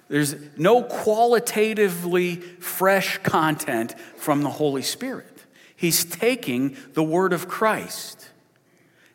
There's 0.09 0.35
no 0.59 0.83
qualitatively 0.83 2.37
fresh 2.37 3.19
content 3.19 3.95
from 4.17 4.43
the 4.43 4.51
Holy 4.51 4.83
Spirit. 4.83 5.45
He's 5.75 6.05
taking 6.05 6.77
the 6.93 7.03
word 7.03 7.33
of 7.33 7.49
Christ 7.49 8.29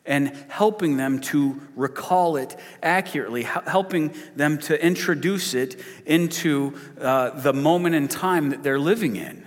and 0.05 0.29
helping 0.47 0.95
them 0.95 1.19
to 1.19 1.61
recall 1.75 2.37
it 2.37 2.55
accurately, 2.81 3.43
helping 3.43 4.13
them 4.35 4.57
to 4.59 4.83
introduce 4.83 5.53
it 5.53 5.79
into 6.05 6.73
uh, 6.99 7.31
the 7.41 7.53
moment 7.53 7.95
in 7.95 8.07
time 8.07 8.49
that 8.49 8.63
they're 8.63 8.79
living 8.79 9.17
in. 9.17 9.45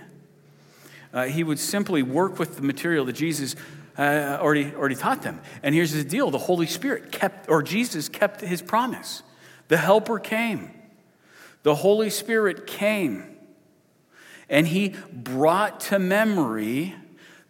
Uh, 1.11 1.25
he 1.25 1.43
would 1.43 1.59
simply 1.59 2.03
work 2.03 2.37
with 2.39 2.55
the 2.55 2.61
material 2.61 3.05
that 3.05 3.13
Jesus 3.13 3.55
uh, 4.01 4.39
already, 4.41 4.73
already 4.73 4.95
taught 4.95 5.21
them. 5.21 5.39
And 5.61 5.75
here's 5.75 5.93
the 5.93 6.03
deal 6.03 6.31
the 6.31 6.39
Holy 6.39 6.65
Spirit 6.65 7.11
kept, 7.11 7.49
or 7.49 7.61
Jesus 7.61 8.09
kept 8.09 8.41
his 8.41 8.61
promise. 8.61 9.21
The 9.67 9.77
Helper 9.77 10.19
came, 10.19 10.71
the 11.63 11.75
Holy 11.75 12.09
Spirit 12.09 12.65
came, 12.65 13.37
and 14.49 14.67
he 14.67 14.95
brought 15.13 15.81
to 15.81 15.99
memory 15.99 16.95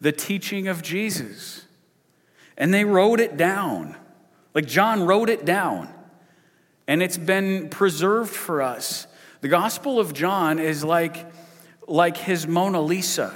the 0.01 0.11
teaching 0.11 0.67
of 0.67 0.81
Jesus. 0.81 1.65
And 2.57 2.73
they 2.73 2.83
wrote 2.83 3.19
it 3.21 3.37
down. 3.37 3.95
Like 4.53 4.67
John 4.67 5.03
wrote 5.03 5.29
it 5.29 5.45
down. 5.45 5.89
And 6.87 7.01
it's 7.01 7.17
been 7.17 7.69
preserved 7.69 8.31
for 8.31 8.61
us. 8.61 9.07
The 9.39 9.47
Gospel 9.47 9.99
of 9.99 10.13
John 10.13 10.59
is 10.59 10.83
like, 10.83 11.31
like 11.87 12.17
his 12.17 12.45
Mona 12.45 12.81
Lisa. 12.81 13.33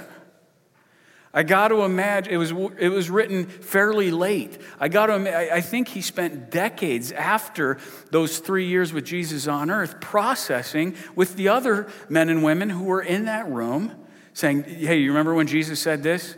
I 1.34 1.42
got 1.42 1.68
to 1.68 1.82
imagine 1.82 2.32
it 2.32 2.38
was, 2.38 2.52
it 2.78 2.88
was 2.88 3.10
written 3.10 3.46
fairly 3.46 4.10
late. 4.10 4.58
I 4.80 4.88
got 4.88 5.06
to 5.06 5.54
I 5.54 5.60
think 5.60 5.88
he 5.88 6.00
spent 6.00 6.50
decades 6.50 7.12
after 7.12 7.78
those 8.10 8.38
three 8.38 8.66
years 8.66 8.92
with 8.92 9.04
Jesus 9.04 9.46
on 9.46 9.70
earth 9.70 10.00
processing 10.00 10.96
with 11.14 11.36
the 11.36 11.48
other 11.48 11.88
men 12.08 12.28
and 12.28 12.42
women 12.42 12.70
who 12.70 12.84
were 12.84 13.02
in 13.02 13.26
that 13.26 13.48
room, 13.48 13.92
saying, 14.32 14.64
"Hey, 14.64 14.98
you 14.98 15.10
remember 15.10 15.34
when 15.34 15.46
Jesus 15.46 15.80
said 15.80 16.02
this?" 16.02 16.36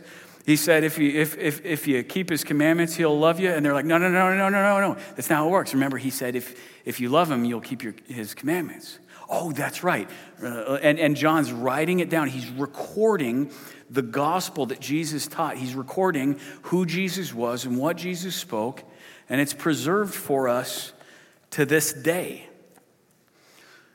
He 0.48 0.56
said, 0.56 0.82
if 0.82 0.96
you, 0.96 1.10
if, 1.10 1.36
if, 1.36 1.62
if 1.62 1.86
you 1.86 2.02
keep 2.02 2.30
his 2.30 2.42
commandments, 2.42 2.94
he'll 2.94 3.18
love 3.18 3.38
you. 3.38 3.50
And 3.50 3.62
they're 3.62 3.74
like, 3.74 3.84
no, 3.84 3.98
no, 3.98 4.08
no, 4.08 4.34
no, 4.34 4.48
no, 4.48 4.62
no, 4.62 4.80
no. 4.80 5.00
That's 5.14 5.28
not 5.28 5.36
how 5.36 5.48
it 5.48 5.50
works. 5.50 5.74
Remember, 5.74 5.98
he 5.98 6.08
said, 6.08 6.34
if, 6.34 6.58
if 6.86 7.00
you 7.00 7.10
love 7.10 7.30
him, 7.30 7.44
you'll 7.44 7.60
keep 7.60 7.82
your, 7.82 7.94
his 8.06 8.32
commandments. 8.32 8.98
Oh, 9.28 9.52
that's 9.52 9.84
right. 9.84 10.08
Uh, 10.42 10.78
and, 10.80 10.98
and 10.98 11.16
John's 11.16 11.52
writing 11.52 12.00
it 12.00 12.08
down. 12.08 12.28
He's 12.28 12.48
recording 12.48 13.52
the 13.90 14.02
gospel 14.02 14.66
that 14.66 14.80
Jesus 14.80 15.26
taught. 15.26 15.56
He's 15.56 15.74
recording 15.74 16.38
who 16.62 16.86
Jesus 16.86 17.32
was 17.32 17.64
and 17.64 17.78
what 17.78 17.96
Jesus 17.96 18.34
spoke, 18.34 18.84
and 19.28 19.40
it's 19.40 19.54
preserved 19.54 20.14
for 20.14 20.48
us 20.48 20.92
to 21.50 21.64
this 21.64 21.92
day. 21.92 22.46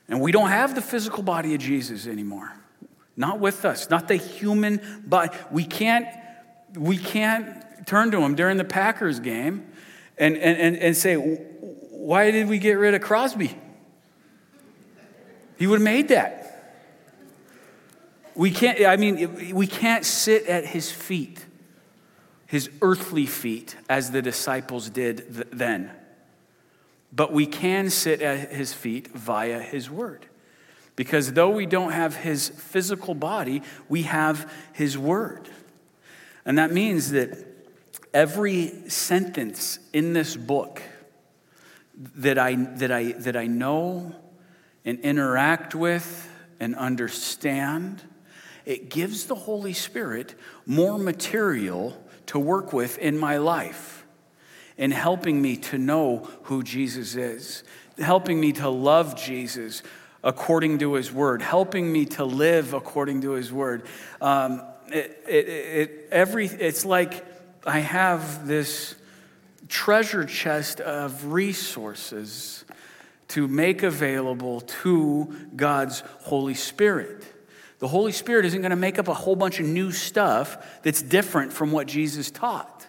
And 0.07 0.19
we 0.21 0.31
don't 0.31 0.49
have 0.49 0.75
the 0.75 0.81
physical 0.81 1.23
body 1.23 1.53
of 1.55 1.61
Jesus 1.61 2.07
anymore. 2.07 2.51
Not 3.15 3.39
with 3.39 3.63
us, 3.65 3.89
not 3.89 4.07
the 4.07 4.15
human 4.15 5.03
body. 5.05 5.35
We 5.51 5.63
can't, 5.63 6.07
we 6.75 6.97
can't 6.97 7.63
turn 7.85 8.11
to 8.11 8.19
him 8.21 8.35
during 8.35 8.57
the 8.57 8.63
Packers 8.63 9.19
game 9.19 9.67
and, 10.17 10.35
and, 10.35 10.57
and, 10.57 10.77
and 10.77 10.97
say, 10.97 11.15
Why 11.15 12.31
did 12.31 12.47
we 12.47 12.57
get 12.57 12.73
rid 12.73 12.95
of 12.95 13.01
Crosby? 13.01 13.55
He 15.57 15.67
would 15.67 15.79
have 15.79 15.83
made 15.83 16.07
that. 16.09 16.42
We 18.35 18.51
can't, 18.51 18.85
I 18.85 18.97
mean, 18.97 19.53
we 19.55 19.67
can't 19.67 20.05
sit 20.05 20.47
at 20.47 20.65
his 20.65 20.91
feet, 20.91 21.45
his 22.47 22.69
earthly 22.81 23.25
feet, 23.25 23.75
as 23.87 24.11
the 24.11 24.21
disciples 24.21 24.89
did 24.89 25.33
th- 25.33 25.47
then. 25.51 25.91
But 27.11 27.31
we 27.31 27.45
can 27.45 27.89
sit 27.89 28.21
at 28.21 28.51
his 28.51 28.73
feet 28.73 29.09
via 29.09 29.59
his 29.59 29.89
word. 29.89 30.25
Because 30.95 31.33
though 31.33 31.49
we 31.49 31.65
don't 31.65 31.91
have 31.91 32.15
his 32.15 32.49
physical 32.49 33.13
body, 33.13 33.61
we 33.89 34.03
have 34.03 34.51
his 34.73 34.97
word. 34.97 35.49
And 36.45 36.57
that 36.57 36.71
means 36.71 37.11
that 37.11 37.37
every 38.13 38.89
sentence 38.89 39.79
in 39.91 40.13
this 40.13 40.35
book 40.35 40.81
that 42.15 42.37
I, 42.37 42.55
that 42.55 42.91
I, 42.91 43.11
that 43.13 43.35
I 43.35 43.47
know 43.47 44.15
and 44.85 44.99
interact 44.99 45.73
with 45.73 46.29
and 46.59 46.75
understand 46.75 48.03
it 48.65 48.89
gives 48.89 49.25
the 49.25 49.35
Holy 49.35 49.73
Spirit 49.73 50.35
more 50.65 50.97
material 50.97 52.01
to 52.27 52.39
work 52.39 52.73
with 52.73 52.97
in 52.97 53.17
my 53.17 53.37
life 53.37 54.03
in 54.77 54.91
helping 54.91 55.41
me 55.41 55.57
to 55.57 55.77
know 55.77 56.27
who 56.43 56.63
Jesus 56.63 57.15
is, 57.15 57.63
helping 57.97 58.39
me 58.39 58.51
to 58.53 58.69
love 58.69 59.15
Jesus 59.15 59.83
according 60.23 60.79
to 60.79 60.93
his 60.93 61.11
word, 61.11 61.41
helping 61.41 61.91
me 61.91 62.05
to 62.05 62.23
live 62.23 62.73
according 62.73 63.21
to 63.21 63.31
his 63.31 63.51
word. 63.51 63.85
Um, 64.21 64.63
it, 64.87 65.23
it, 65.27 65.47
it, 65.47 66.07
every, 66.11 66.47
it's 66.47 66.85
like 66.85 67.25
I 67.65 67.79
have 67.79 68.47
this 68.47 68.95
treasure 69.67 70.25
chest 70.25 70.79
of 70.79 71.25
resources 71.25 72.65
to 73.29 73.47
make 73.47 73.83
available 73.83 74.61
to 74.61 75.33
God's 75.55 76.03
Holy 76.21 76.53
Spirit. 76.53 77.25
The 77.83 77.89
Holy 77.89 78.13
Spirit 78.13 78.45
isn't 78.45 78.61
going 78.61 78.69
to 78.69 78.77
make 78.77 78.97
up 78.97 79.09
a 79.09 79.13
whole 79.13 79.35
bunch 79.35 79.59
of 79.59 79.65
new 79.65 79.91
stuff 79.91 80.79
that's 80.83 81.01
different 81.01 81.51
from 81.51 81.73
what 81.73 81.85
Jesus 81.85 82.31
taught. 82.31 82.87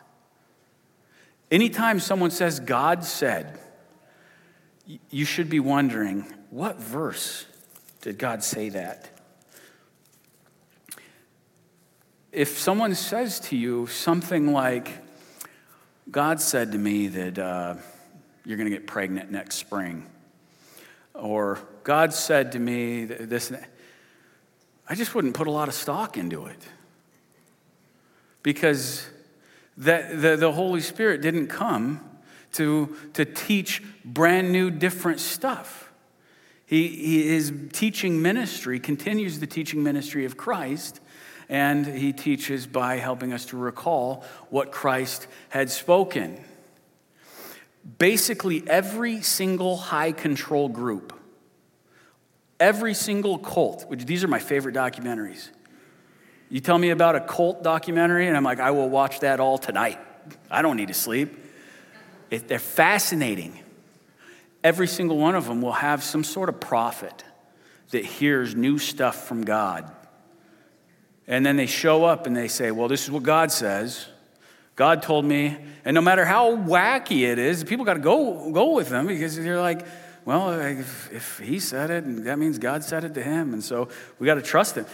Anytime 1.51 1.99
someone 1.99 2.31
says, 2.31 2.61
God 2.61 3.03
said, 3.03 3.59
you 5.11 5.25
should 5.25 5.51
be 5.51 5.59
wondering, 5.59 6.33
what 6.51 6.77
verse 6.77 7.45
did 8.03 8.19
God 8.19 8.45
say 8.45 8.69
that? 8.69 9.11
If 12.31 12.57
someone 12.57 12.95
says 12.95 13.41
to 13.41 13.57
you 13.57 13.89
something 13.89 14.53
like, 14.53 14.93
God 16.09 16.41
said 16.41 16.71
to 16.71 16.79
me 16.79 17.09
that 17.09 17.37
uh, 17.37 17.75
you're 18.45 18.57
going 18.57 18.71
to 18.71 18.77
get 18.77 18.87
pregnant 18.87 19.29
next 19.29 19.57
spring, 19.57 20.09
or 21.15 21.59
God 21.83 22.13
said 22.13 22.53
to 22.53 22.61
me 22.61 23.07
this, 23.07 23.53
I 24.89 24.95
just 24.95 25.15
wouldn't 25.15 25.35
put 25.35 25.47
a 25.47 25.51
lot 25.51 25.69
of 25.69 25.75
stock 25.75 26.17
into 26.17 26.47
it. 26.47 26.61
Because 28.43 29.07
that, 29.79 30.21
the, 30.21 30.37
the 30.37 30.53
Holy 30.53 30.81
Spirit 30.81 31.23
didn't 31.23 31.49
come 31.49 32.01
to, 32.53 32.95
to 33.15 33.25
teach 33.25 33.83
brand 34.05 34.53
new, 34.53 34.71
different 34.71 35.21
stuff. 35.21 35.91
He, 36.67 36.89
he, 36.89 37.69
teaching 37.73 38.23
ministry 38.23 38.79
continues 38.81 39.41
the 39.41 39.47
teaching 39.47 39.83
ministry 39.83 40.25
of 40.25 40.37
Christ, 40.37 41.01
and 41.49 41.87
he 41.87 42.13
teaches 42.13 42.67
by 42.67 42.97
helping 42.97 43.33
us 43.33 43.47
to 43.47 43.57
recall 43.57 44.25
what 44.51 44.73
Christ 44.73 45.27
had 45.51 45.71
spoken. 45.71 46.43
Basically, 47.99 48.63
every 48.67 49.21
single 49.21 49.77
high 49.77 50.13
control 50.13 50.69
group 50.69 51.13
Every 52.61 52.95
single 52.95 53.39
cult, 53.39 53.89
which 53.89 54.05
these 54.05 54.23
are 54.25 54.29
my 54.29 54.39
favorite 54.39 54.75
documentaries. 54.75 55.49
You 56.49 56.61
tell 56.61 56.79
me 56.79 56.91
about 56.91 57.17
a 57.17 57.21
cult 57.21 57.63
documentary, 57.63 58.29
and 58.29 58.37
I'm 58.37 58.45
like, 58.45 58.61
I 58.61 58.71
will 58.71 58.89
watch 58.89 59.21
that 59.21 59.41
all 59.41 59.59
tonight. 59.59 59.99
I 60.51 60.63
don't 60.63 60.77
need 60.77 60.89
to 60.89 60.95
sleep. 60.95 61.37
It, 62.31 62.49
they're 62.49 62.59
fascinating. 62.59 63.59
Every 64.63 64.87
single 64.87 65.19
one 65.19 65.35
of 65.35 65.47
them 65.47 65.61
will 65.61 65.73
have 65.73 66.03
some 66.03 66.25
sort 66.25 66.49
of 66.49 66.61
prophet 66.61 67.25
that 67.91 68.05
hears 68.05 68.55
new 68.55 68.79
stuff 68.79 69.27
from 69.27 69.45
God. 69.45 69.91
And 71.27 71.45
then 71.45 71.57
they 71.57 71.67
show 71.67 72.05
up 72.05 72.27
and 72.27 72.37
they 72.37 72.49
say, 72.49 72.71
Well, 72.71 72.89
this 72.89 73.05
is 73.05 73.11
what 73.11 73.23
God 73.23 73.51
says. 73.51 74.07
God 74.77 75.03
told 75.03 75.25
me. 75.25 75.57
And 75.85 75.95
no 75.95 76.01
matter 76.01 76.25
how 76.25 76.57
wacky 76.57 77.23
it 77.23 77.39
is, 77.39 77.63
people 77.65 77.85
got 77.85 77.95
to 77.95 78.01
go, 78.01 78.51
go 78.51 78.75
with 78.75 78.89
them 78.89 79.07
because 79.07 79.37
they're 79.37 79.61
like, 79.61 79.87
well, 80.25 80.59
if, 80.61 81.13
if 81.13 81.39
he 81.39 81.61
said 81.61 81.91
it, 81.91 82.25
that 82.25 82.39
means 82.39 82.59
God 82.59 82.83
said 82.83 83.05
it 83.05 83.15
to 83.15 83.23
him. 83.23 83.53
And 83.53 83.63
so 83.63 83.89
we 84.19 84.27
got 84.27 84.35
to 84.35 84.43
trust 84.43 84.77
him. 84.77 84.87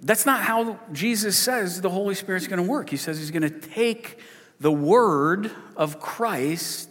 That's 0.00 0.26
not 0.26 0.42
how 0.42 0.78
Jesus 0.92 1.36
says 1.36 1.80
the 1.80 1.90
Holy 1.90 2.14
Spirit's 2.14 2.46
going 2.46 2.62
to 2.62 2.68
work. 2.68 2.90
He 2.90 2.96
says 2.96 3.18
he's 3.18 3.30
going 3.30 3.42
to 3.42 3.50
take 3.50 4.18
the 4.60 4.72
word 4.72 5.50
of 5.76 6.00
Christ 6.00 6.88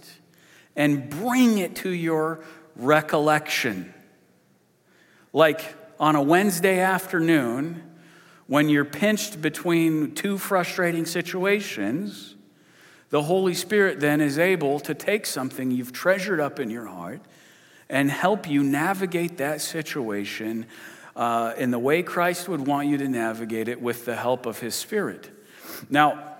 and 0.75 1.09
bring 1.09 1.57
it 1.57 1.75
to 1.77 1.89
your 1.89 2.39
recollection. 2.75 3.93
Like 5.33 5.75
on 5.99 6.15
a 6.15 6.21
Wednesday 6.21 6.79
afternoon, 6.79 7.83
when 8.47 8.69
you're 8.69 8.85
pinched 8.85 9.41
between 9.41 10.15
two 10.15 10.37
frustrating 10.37 11.05
situations, 11.05 12.35
the 13.09 13.23
Holy 13.23 13.53
Spirit 13.53 13.99
then 13.99 14.21
is 14.21 14.37
able 14.37 14.79
to 14.81 14.93
take 14.93 15.25
something 15.25 15.71
you've 15.71 15.91
treasured 15.91 16.39
up 16.39 16.59
in 16.59 16.69
your 16.69 16.85
heart 16.85 17.21
and 17.89 18.11
help 18.11 18.49
you 18.49 18.63
navigate 18.63 19.37
that 19.37 19.61
situation 19.61 20.65
uh, 21.15 21.53
in 21.57 21.71
the 21.71 21.79
way 21.79 22.03
Christ 22.03 22.47
would 22.47 22.65
want 22.67 22.87
you 22.87 22.97
to 22.97 23.07
navigate 23.07 23.67
it 23.67 23.81
with 23.81 24.05
the 24.05 24.15
help 24.15 24.45
of 24.45 24.59
His 24.59 24.75
Spirit. 24.75 25.29
Now, 25.89 26.35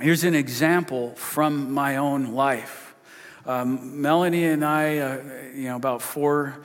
here's 0.00 0.24
an 0.24 0.34
example 0.34 1.14
from 1.14 1.72
my 1.72 1.96
own 1.96 2.34
life. 2.34 2.94
Um, 3.44 4.00
Melanie 4.02 4.44
and 4.44 4.64
I, 4.64 4.98
uh, 4.98 5.22
you 5.54 5.68
know, 5.68 5.76
about 5.76 6.02
four, 6.02 6.56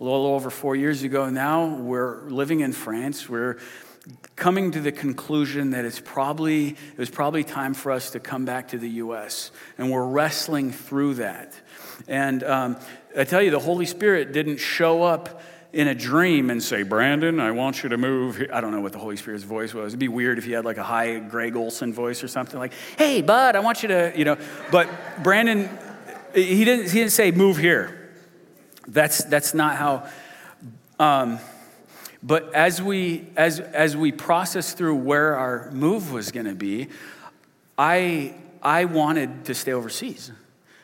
a 0.00 0.02
little 0.02 0.26
over 0.26 0.48
four 0.48 0.74
years 0.74 1.02
ago 1.02 1.28
now, 1.28 1.66
we're 1.76 2.22
living 2.30 2.60
in 2.60 2.72
France. 2.72 3.28
We're 3.28 3.58
coming 4.36 4.70
to 4.70 4.80
the 4.80 4.92
conclusion 4.92 5.70
that 5.70 5.84
it's 5.84 6.00
probably 6.00 6.68
it 6.68 6.98
was 6.98 7.10
probably 7.10 7.44
time 7.44 7.74
for 7.74 7.92
us 7.92 8.12
to 8.12 8.20
come 8.20 8.46
back 8.46 8.68
to 8.68 8.78
the 8.78 8.88
U.S. 8.88 9.50
and 9.76 9.90
we're 9.90 10.06
wrestling 10.06 10.72
through 10.72 11.14
that. 11.14 11.52
And 12.08 12.42
um, 12.42 12.76
I 13.16 13.24
tell 13.24 13.42
you, 13.42 13.50
the 13.50 13.58
Holy 13.58 13.86
Spirit 13.86 14.32
didn't 14.32 14.58
show 14.58 15.02
up 15.02 15.42
in 15.72 15.88
a 15.88 15.94
dream 15.94 16.50
and 16.50 16.62
say, 16.62 16.82
Brandon, 16.82 17.38
I 17.38 17.52
want 17.52 17.82
you 17.82 17.90
to 17.90 17.96
move. 17.96 18.36
Here. 18.36 18.50
I 18.52 18.60
don't 18.60 18.72
know 18.72 18.80
what 18.80 18.92
the 18.92 18.98
Holy 18.98 19.16
Spirit's 19.16 19.44
voice 19.44 19.72
was. 19.72 19.88
It'd 19.88 20.00
be 20.00 20.08
weird 20.08 20.38
if 20.38 20.44
he 20.44 20.52
had 20.52 20.64
like 20.64 20.78
a 20.78 20.82
high 20.82 21.18
Greg 21.18 21.54
Olson 21.56 21.92
voice 21.92 22.24
or 22.24 22.28
something 22.28 22.58
like, 22.58 22.72
hey, 22.98 23.22
bud, 23.22 23.56
I 23.56 23.60
want 23.60 23.82
you 23.82 23.88
to, 23.88 24.12
you 24.16 24.24
know. 24.24 24.36
But 24.72 24.88
Brandon, 25.22 25.68
he 26.34 26.64
didn't, 26.64 26.86
he 26.86 26.98
didn't 26.98 27.12
say, 27.12 27.30
move 27.30 27.56
here. 27.56 28.10
That's, 28.88 29.22
that's 29.24 29.54
not 29.54 29.76
how. 29.76 30.08
Um, 30.98 31.38
but 32.22 32.52
as 32.54 32.82
we, 32.82 33.28
as, 33.36 33.60
as 33.60 33.96
we 33.96 34.12
process 34.12 34.72
through 34.72 34.96
where 34.96 35.36
our 35.36 35.70
move 35.70 36.12
was 36.12 36.32
going 36.32 36.46
to 36.46 36.54
be, 36.54 36.88
I, 37.78 38.34
I 38.62 38.86
wanted 38.86 39.46
to 39.46 39.54
stay 39.54 39.72
overseas. 39.72 40.32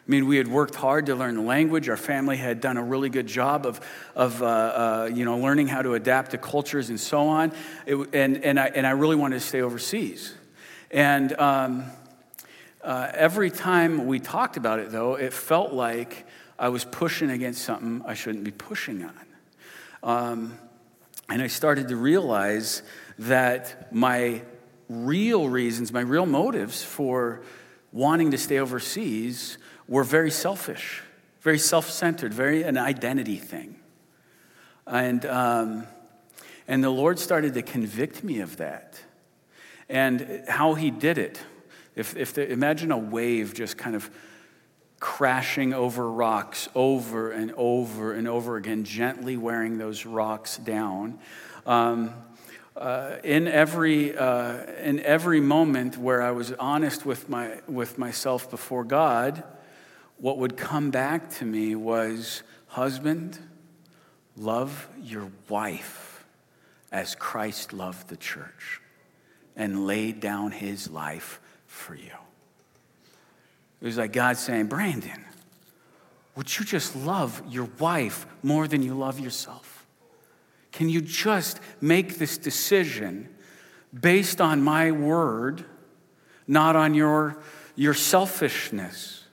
I 0.06 0.10
mean, 0.10 0.28
we 0.28 0.36
had 0.36 0.46
worked 0.46 0.76
hard 0.76 1.06
to 1.06 1.16
learn 1.16 1.34
the 1.34 1.42
language. 1.42 1.88
Our 1.88 1.96
family 1.96 2.36
had 2.36 2.60
done 2.60 2.76
a 2.76 2.82
really 2.82 3.08
good 3.08 3.26
job 3.26 3.66
of, 3.66 3.80
of 4.14 4.40
uh, 4.40 4.46
uh, 4.46 5.10
you 5.12 5.24
know, 5.24 5.38
learning 5.38 5.66
how 5.66 5.82
to 5.82 5.94
adapt 5.94 6.30
to 6.30 6.38
cultures 6.38 6.90
and 6.90 7.00
so 7.00 7.26
on. 7.26 7.52
It, 7.86 7.96
and, 8.12 8.44
and, 8.44 8.60
I, 8.60 8.66
and 8.66 8.86
I 8.86 8.90
really 8.90 9.16
wanted 9.16 9.40
to 9.40 9.44
stay 9.44 9.62
overseas. 9.62 10.32
And 10.92 11.32
um, 11.40 11.84
uh, 12.84 13.10
every 13.14 13.50
time 13.50 14.06
we 14.06 14.20
talked 14.20 14.56
about 14.56 14.78
it, 14.78 14.92
though, 14.92 15.16
it 15.16 15.32
felt 15.32 15.72
like 15.72 16.24
I 16.56 16.68
was 16.68 16.84
pushing 16.84 17.30
against 17.30 17.62
something 17.62 18.02
I 18.06 18.14
shouldn't 18.14 18.44
be 18.44 18.52
pushing 18.52 19.04
on. 19.04 19.26
Um, 20.04 20.58
and 21.28 21.42
I 21.42 21.48
started 21.48 21.88
to 21.88 21.96
realize 21.96 22.84
that 23.18 23.92
my 23.92 24.42
real 24.88 25.48
reasons, 25.48 25.92
my 25.92 26.02
real 26.02 26.26
motives 26.26 26.84
for 26.84 27.42
wanting 27.90 28.30
to 28.30 28.38
stay 28.38 28.60
overseas 28.60 29.58
were 29.88 30.04
very 30.04 30.30
selfish, 30.30 31.02
very 31.40 31.58
self 31.58 31.90
centered, 31.90 32.34
very 32.34 32.62
an 32.62 32.76
identity 32.76 33.36
thing. 33.36 33.76
And, 34.86 35.24
um, 35.26 35.86
and 36.68 36.82
the 36.82 36.90
Lord 36.90 37.18
started 37.18 37.54
to 37.54 37.62
convict 37.62 38.22
me 38.22 38.40
of 38.40 38.56
that. 38.58 39.00
And 39.88 40.44
how 40.48 40.74
He 40.74 40.90
did 40.90 41.18
it. 41.18 41.40
If, 41.94 42.16
if 42.16 42.34
the, 42.34 42.50
imagine 42.50 42.92
a 42.92 42.98
wave 42.98 43.54
just 43.54 43.78
kind 43.78 43.96
of 43.96 44.10
crashing 44.98 45.74
over 45.74 46.10
rocks 46.10 46.68
over 46.74 47.30
and 47.30 47.52
over 47.56 48.12
and 48.12 48.26
over 48.26 48.56
again, 48.56 48.84
gently 48.84 49.36
wearing 49.36 49.78
those 49.78 50.06
rocks 50.06 50.56
down. 50.58 51.18
Um, 51.64 52.14
uh, 52.76 53.16
in 53.24 53.48
every 53.48 54.16
uh, 54.16 54.58
in 54.82 55.00
every 55.00 55.40
moment 55.40 55.96
where 55.96 56.20
I 56.20 56.30
was 56.32 56.52
honest 56.52 57.06
with 57.06 57.28
my 57.28 57.60
with 57.66 57.96
myself 57.96 58.50
before 58.50 58.84
God, 58.84 59.42
what 60.18 60.38
would 60.38 60.56
come 60.56 60.90
back 60.90 61.30
to 61.30 61.44
me 61.44 61.74
was 61.74 62.42
husband, 62.68 63.38
love 64.36 64.88
your 65.00 65.30
wife 65.48 66.24
as 66.90 67.14
Christ 67.14 67.72
loved 67.72 68.08
the 68.08 68.16
church 68.16 68.80
and 69.56 69.86
laid 69.86 70.20
down 70.20 70.52
his 70.52 70.90
life 70.90 71.40
for 71.66 71.94
you. 71.94 72.12
It 73.80 73.84
was 73.84 73.98
like 73.98 74.12
God 74.12 74.36
saying, 74.36 74.66
Brandon, 74.66 75.24
would 76.34 76.58
you 76.58 76.64
just 76.64 76.96
love 76.96 77.42
your 77.48 77.68
wife 77.78 78.26
more 78.42 78.68
than 78.68 78.82
you 78.82 78.94
love 78.94 79.20
yourself? 79.20 79.86
Can 80.72 80.88
you 80.88 81.00
just 81.00 81.60
make 81.80 82.18
this 82.18 82.36
decision 82.36 83.28
based 83.98 84.40
on 84.40 84.62
my 84.62 84.92
word, 84.92 85.64
not 86.46 86.76
on 86.76 86.94
your, 86.94 87.38
your 87.74 87.94
selfishness? 87.94 89.25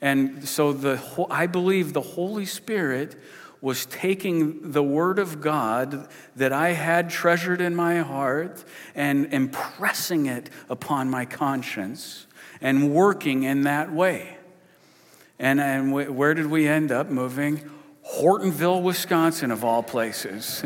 And 0.00 0.48
so 0.48 0.72
the, 0.72 1.00
I 1.30 1.46
believe 1.46 1.92
the 1.92 2.00
Holy 2.00 2.46
Spirit 2.46 3.16
was 3.60 3.84
taking 3.86 4.72
the 4.72 4.82
Word 4.82 5.18
of 5.18 5.40
God 5.40 6.08
that 6.36 6.52
I 6.52 6.70
had 6.72 7.10
treasured 7.10 7.60
in 7.60 7.74
my 7.74 7.98
heart 7.98 8.64
and 8.94 9.26
impressing 9.32 10.26
it 10.26 10.48
upon 10.70 11.10
my 11.10 11.26
conscience 11.26 12.26
and 12.60 12.94
working 12.94 13.42
in 13.42 13.62
that 13.62 13.92
way. 13.92 14.38
And, 15.38 15.60
and 15.60 15.92
where 15.92 16.34
did 16.34 16.46
we 16.46 16.68
end 16.68 16.92
up 16.92 17.08
moving? 17.08 17.70
Hortonville, 18.06 18.82
Wisconsin, 18.82 19.50
of 19.50 19.64
all 19.64 19.82
places. 19.82 20.64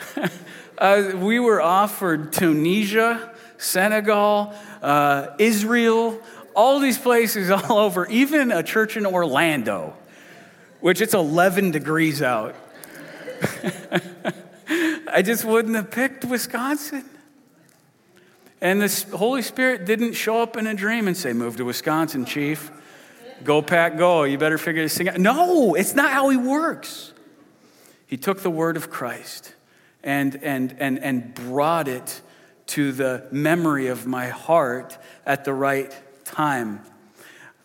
uh, 0.78 1.12
we 1.14 1.38
were 1.38 1.60
offered 1.60 2.32
Tunisia, 2.32 3.34
Senegal, 3.58 4.54
uh, 4.82 5.28
Israel, 5.38 6.20
all 6.56 6.80
these 6.80 6.98
places 6.98 7.50
all 7.52 7.78
over, 7.78 8.06
even 8.06 8.50
a 8.50 8.64
church 8.64 8.96
in 8.96 9.06
Orlando, 9.06 9.94
which 10.80 11.00
it's 11.00 11.14
11 11.14 11.70
degrees 11.70 12.22
out. 12.22 12.56
I 15.08 15.22
just 15.22 15.44
wouldn't 15.44 15.76
have 15.76 15.90
picked 15.90 16.24
Wisconsin. 16.24 17.04
And 18.60 18.80
the 18.82 19.16
Holy 19.16 19.42
Spirit 19.42 19.84
didn't 19.84 20.14
show 20.14 20.42
up 20.42 20.56
in 20.56 20.66
a 20.66 20.74
dream 20.74 21.06
and 21.06 21.16
say, 21.16 21.32
Move 21.32 21.56
to 21.58 21.64
Wisconsin, 21.64 22.24
Chief. 22.24 22.72
Go, 23.44 23.60
Pack, 23.60 23.98
go. 23.98 24.24
You 24.24 24.38
better 24.38 24.58
figure 24.58 24.82
this 24.82 24.96
thing 24.96 25.08
out. 25.10 25.18
No, 25.18 25.74
it's 25.74 25.94
not 25.94 26.10
how 26.10 26.30
He 26.30 26.38
works. 26.38 27.12
He 28.06 28.16
took 28.16 28.40
the 28.40 28.50
word 28.50 28.76
of 28.76 28.88
Christ 28.88 29.54
and, 30.02 30.36
and, 30.42 30.74
and, 30.78 30.98
and 30.98 31.34
brought 31.34 31.86
it 31.86 32.22
to 32.68 32.92
the 32.92 33.26
memory 33.30 33.88
of 33.88 34.06
my 34.06 34.28
heart 34.28 34.96
at 35.26 35.44
the 35.44 35.52
right 35.52 35.94
time. 36.26 36.80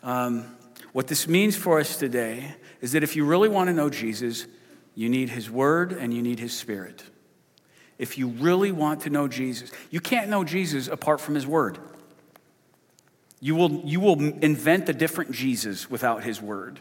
Um, 0.02 0.56
what 0.92 1.08
this 1.08 1.28
means 1.28 1.56
for 1.56 1.80
us 1.80 1.96
today 1.96 2.54
is 2.80 2.92
that 2.92 3.02
if 3.02 3.16
you 3.16 3.24
really 3.24 3.48
want 3.48 3.68
to 3.68 3.74
know 3.74 3.90
Jesus, 3.90 4.46
you 4.94 5.08
need 5.08 5.30
His 5.30 5.50
Word 5.50 5.92
and 5.92 6.12
you 6.12 6.22
need 6.22 6.38
His 6.38 6.56
Spirit 6.56 7.02
if 8.02 8.18
you 8.18 8.26
really 8.26 8.72
want 8.72 9.02
to 9.02 9.10
know 9.10 9.28
Jesus. 9.28 9.70
You 9.90 10.00
can't 10.00 10.28
know 10.28 10.42
Jesus 10.42 10.88
apart 10.88 11.20
from 11.20 11.36
his 11.36 11.46
word. 11.46 11.78
You 13.38 13.54
will, 13.54 13.80
you 13.84 14.00
will 14.00 14.20
invent 14.20 14.88
a 14.88 14.92
different 14.92 15.30
Jesus 15.30 15.88
without 15.88 16.24
his 16.24 16.42
word. 16.42 16.80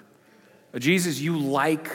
A 0.73 0.79
Jesus 0.79 1.19
you 1.19 1.37
like 1.37 1.91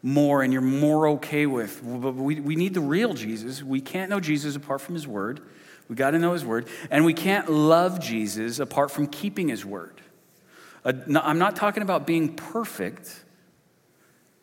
more 0.00 0.44
and 0.44 0.52
you're 0.52 0.62
more 0.62 1.08
okay 1.08 1.46
with. 1.46 1.82
But 1.82 2.14
we, 2.14 2.38
we 2.38 2.54
need 2.54 2.72
the 2.72 2.80
real 2.80 3.14
Jesus. 3.14 3.64
We 3.64 3.80
can't 3.80 4.10
know 4.10 4.20
Jesus 4.20 4.54
apart 4.54 4.80
from 4.80 4.94
his 4.94 5.08
word. 5.08 5.40
We 5.88 5.94
got 5.94 6.10
to 6.12 6.18
know 6.18 6.32
his 6.32 6.44
word. 6.44 6.68
And 6.90 7.04
we 7.04 7.14
can't 7.14 7.50
love 7.50 8.00
Jesus 8.00 8.58
apart 8.58 8.90
from 8.90 9.06
keeping 9.06 9.48
his 9.48 9.64
word. 9.64 10.00
I'm 10.84 11.38
not 11.38 11.56
talking 11.56 11.82
about 11.82 12.06
being 12.06 12.34
perfect. 12.34 13.24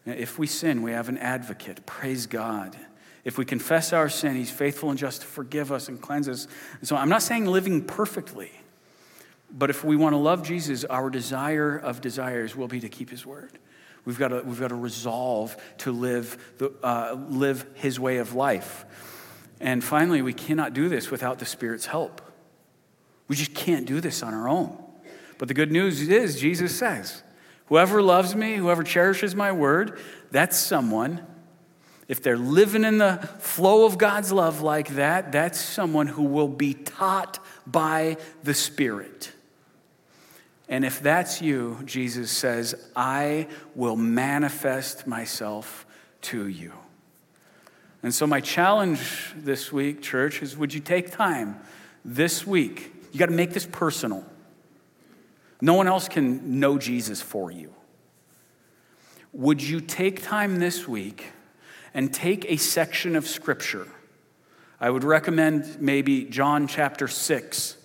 If 0.06 0.38
we 0.38 0.48
sin, 0.48 0.82
we 0.82 0.92
have 0.92 1.08
an 1.08 1.18
advocate. 1.18 1.86
Praise 1.86 2.26
God. 2.26 2.78
If 3.24 3.38
we 3.38 3.46
confess 3.46 3.94
our 3.94 4.10
sin, 4.10 4.36
He's 4.36 4.52
faithful 4.52 4.90
and 4.90 5.00
just 5.00 5.22
to 5.22 5.28
forgive 5.28 5.72
us 5.72 5.88
and 5.88 6.02
cleanse 6.02 6.28
us. 6.28 6.48
And 6.80 6.88
so 6.88 6.98
I'm 6.98 7.08
not 7.08 7.22
saying 7.22 7.46
living 7.46 7.86
perfectly, 7.86 8.52
but 9.50 9.70
if 9.70 9.84
we 9.84 9.96
want 9.96 10.14
to 10.14 10.18
love 10.18 10.44
Jesus, 10.44 10.84
our 10.84 11.10
desire 11.10 11.78
of 11.78 12.02
desires 12.02 12.56
will 12.56 12.68
be 12.68 12.82
to 12.82 12.90
keep 12.90 13.10
His 13.10 13.26
word. 13.26 13.58
We've 14.04 14.20
got 14.20 14.30
to, 14.30 14.42
we've 14.42 14.60
got 14.60 14.70
to 14.70 14.76
resolve 14.76 15.56
to 15.80 15.94
live, 15.94 16.38
the, 16.58 16.74
uh, 16.84 17.16
live 17.30 17.66
His 17.76 17.98
way 17.98 18.18
of 18.18 18.36
life. 18.36 18.86
And 19.60 19.84
finally, 19.84 20.22
we 20.22 20.34
cannot 20.34 20.74
do 20.74 20.90
this 20.90 21.10
without 21.10 21.40
the 21.40 21.46
Spirit's 21.46 21.86
help. 21.86 22.22
We 23.28 23.36
just 23.36 23.54
can't 23.54 23.86
do 23.86 24.02
this 24.02 24.22
on 24.22 24.34
our 24.34 24.50
own. 24.50 24.78
But 25.38 25.48
the 25.48 25.54
good 25.54 25.72
news 25.72 26.08
is, 26.08 26.40
Jesus 26.40 26.76
says, 26.76 27.24
Whoever 27.68 28.02
loves 28.02 28.36
me, 28.36 28.56
whoever 28.56 28.84
cherishes 28.84 29.36
my 29.36 29.52
word, 29.52 30.00
that's 30.32 30.58
someone. 30.58 31.26
If 32.08 32.22
they're 32.22 32.38
living 32.38 32.84
in 32.84 32.98
the 32.98 33.18
flow 33.40 33.86
of 33.86 33.98
God's 33.98 34.32
love 34.32 34.62
like 34.62 34.90
that, 34.96 35.32
that's 35.32 35.60
someone 35.60 36.08
who 36.08 36.24
will 36.24 36.50
be 36.50 36.74
taught 36.74 37.40
by 37.66 38.18
the 38.44 38.54
Spirit. 38.54 39.32
And 40.68 40.84
if 40.84 41.02
that's 41.02 41.42
you, 41.42 41.80
Jesus 41.86 42.32
says, 42.32 42.90
I 42.96 43.48
will 43.76 43.96
manifest 43.96 45.08
myself 45.08 45.86
to 46.24 46.48
you. 46.48 46.74
And 48.04 48.14
so, 48.14 48.28
my 48.28 48.42
challenge 48.42 49.34
this 49.34 49.72
week, 49.72 50.02
church, 50.02 50.42
is 50.42 50.58
would 50.58 50.74
you 50.74 50.82
take 50.82 51.12
time 51.12 51.62
this 52.04 52.46
week? 52.46 52.94
You 53.14 53.20
got 53.20 53.28
to 53.28 53.32
make 53.32 53.54
this 53.54 53.66
personal. 53.66 54.26
No 55.62 55.76
one 55.76 55.88
else 55.88 56.10
can 56.10 56.60
know 56.60 56.78
Jesus 56.78 57.22
for 57.22 57.50
you. 57.50 57.74
Would 59.32 59.64
you 59.64 59.80
take 59.80 60.22
time 60.22 60.60
this 60.60 60.86
week 60.86 61.28
and 61.94 62.14
take 62.14 62.44
a 62.52 62.58
section 62.58 63.16
of 63.16 63.26
Scripture? 63.26 63.88
I 64.82 64.90
would 64.90 65.06
recommend 65.06 65.80
maybe 65.80 66.26
John 66.26 66.68
chapter 66.68 67.08
6 67.08 67.78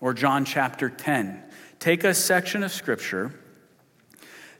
or 0.00 0.14
John 0.14 0.46
chapter 0.46 0.88
10. 0.88 1.42
Take 1.78 2.04
a 2.04 2.14
section 2.14 2.62
of 2.62 2.72
Scripture, 2.72 3.34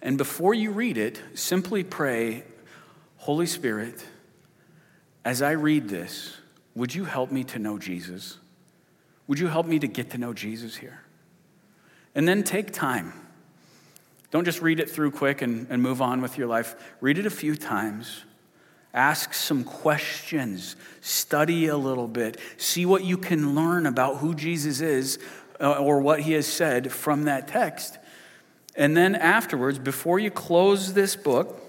and 0.03 0.19
before 0.19 0.53
you 0.53 0.71
read 0.71 0.99
it, 0.99 1.23
simply 1.35 1.83
pray, 1.83 2.45
Holy 3.17 3.47
Spirit, 3.47 4.05
as 5.27 5.43
I 5.43 5.51
read 5.51 5.89
this, 5.89 6.37
would 6.77 6.95
you 6.95 7.05
help 7.05 7.33
me 7.33 7.43
to 7.43 7.59
know 7.59 7.79
Jesus? 7.79 8.39
Would 9.27 9.41
you 9.41 9.49
help 9.49 9.67
me 9.67 9.81
to 9.81 9.89
get 9.89 10.11
to 10.11 10.19
know 10.19 10.33
Jesus 10.33 10.77
here? 10.77 11.01
And 12.15 12.29
then 12.29 12.45
take 12.45 12.73
time. 12.73 13.13
Don't 14.31 14.45
just 14.45 14.63
read 14.63 14.79
it 14.79 14.89
through 14.89 15.11
quick 15.11 15.43
and, 15.43 15.67
and 15.69 15.83
move 15.83 16.01
on 16.01 16.23
with 16.23 16.39
your 16.39 16.47
life. 16.47 16.77
Read 17.01 17.19
it 17.19 17.27
a 17.27 17.31
few 17.31 17.57
times. 17.57 18.23
Ask 18.95 19.35
some 19.35 19.65
questions. 19.65 20.77
Study 21.01 21.67
a 21.67 21.77
little 21.77 22.07
bit. 22.07 22.39
See 22.57 22.87
what 22.87 23.03
you 23.03 23.19
can 23.19 23.57
learn 23.57 23.87
about 23.87 24.19
who 24.19 24.33
Jesus 24.33 24.81
is 24.81 25.19
uh, 25.61 25.73
or 25.73 25.99
what 25.99 26.21
he 26.21 26.35
has 26.35 26.47
said 26.47 26.93
from 26.93 27.25
that 27.25 27.49
text. 27.49 27.99
And 28.77 28.97
then 28.97 29.17
afterwards, 29.17 29.81
before 29.81 30.21
you 30.21 30.31
close 30.31 30.95
this 30.95 31.17
book 31.17 31.61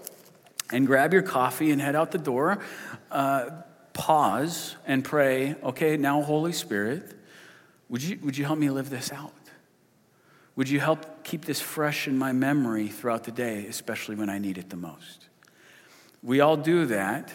and 0.72 0.86
grab 0.86 1.12
your 1.12 1.24
coffee 1.24 1.72
and 1.72 1.82
head 1.82 1.95
out 1.95 2.12
the 2.12 2.18
door, 2.20 2.60
pause 3.10 4.76
and 4.86 5.03
pray, 5.03 5.55
okay, 5.64 5.97
now, 5.97 6.22
Holy 6.22 6.53
Spirit, 6.53 7.14
would 7.89 8.03
you, 8.03 8.20
would 8.22 8.38
you 8.38 8.45
help 8.45 8.60
me 8.60 8.70
live 8.70 8.89
this 8.89 9.12
out? 9.12 9.34
Would 10.55 10.70
you 10.70 10.80
help 10.80 11.24
keep 11.24 11.45
this 11.45 11.62
fresh 11.62 12.08
in 12.08 12.18
my 12.18 12.32
memory 12.32 12.88
throughout 12.88 13.24
the 13.24 13.32
day, 13.32 13.68
especially 13.68 14.16
when 14.16 14.30
I 14.30 14.39
need 14.39 14.58
it 14.58 14.70
the 14.70 14.76
most? 14.76 15.28
We 16.24 16.39
all 16.41 16.58
do 16.58 16.88
that. 16.88 17.32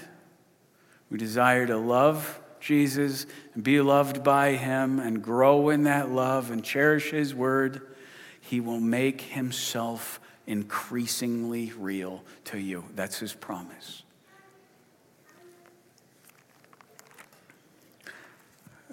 We 1.09 1.19
desire 1.19 1.67
to 1.67 1.77
love 1.77 2.41
Jesus 2.59 3.27
and 3.55 3.63
be 3.63 3.81
loved 3.81 4.25
by 4.25 4.53
him 4.53 4.99
and 4.99 5.23
grow 5.23 5.69
in 5.69 5.85
that 5.85 6.11
love 6.11 6.51
and 6.51 6.65
cherish 6.65 7.11
his 7.11 7.35
word. 7.35 7.95
He 8.41 8.61
will 8.61 8.81
make 8.81 9.21
himself 9.21 10.21
increasingly 10.47 11.73
real 11.79 12.25
to 12.47 12.59
you. 12.59 12.85
That's 12.95 13.19
his 13.19 13.35
promise. 13.35 14.03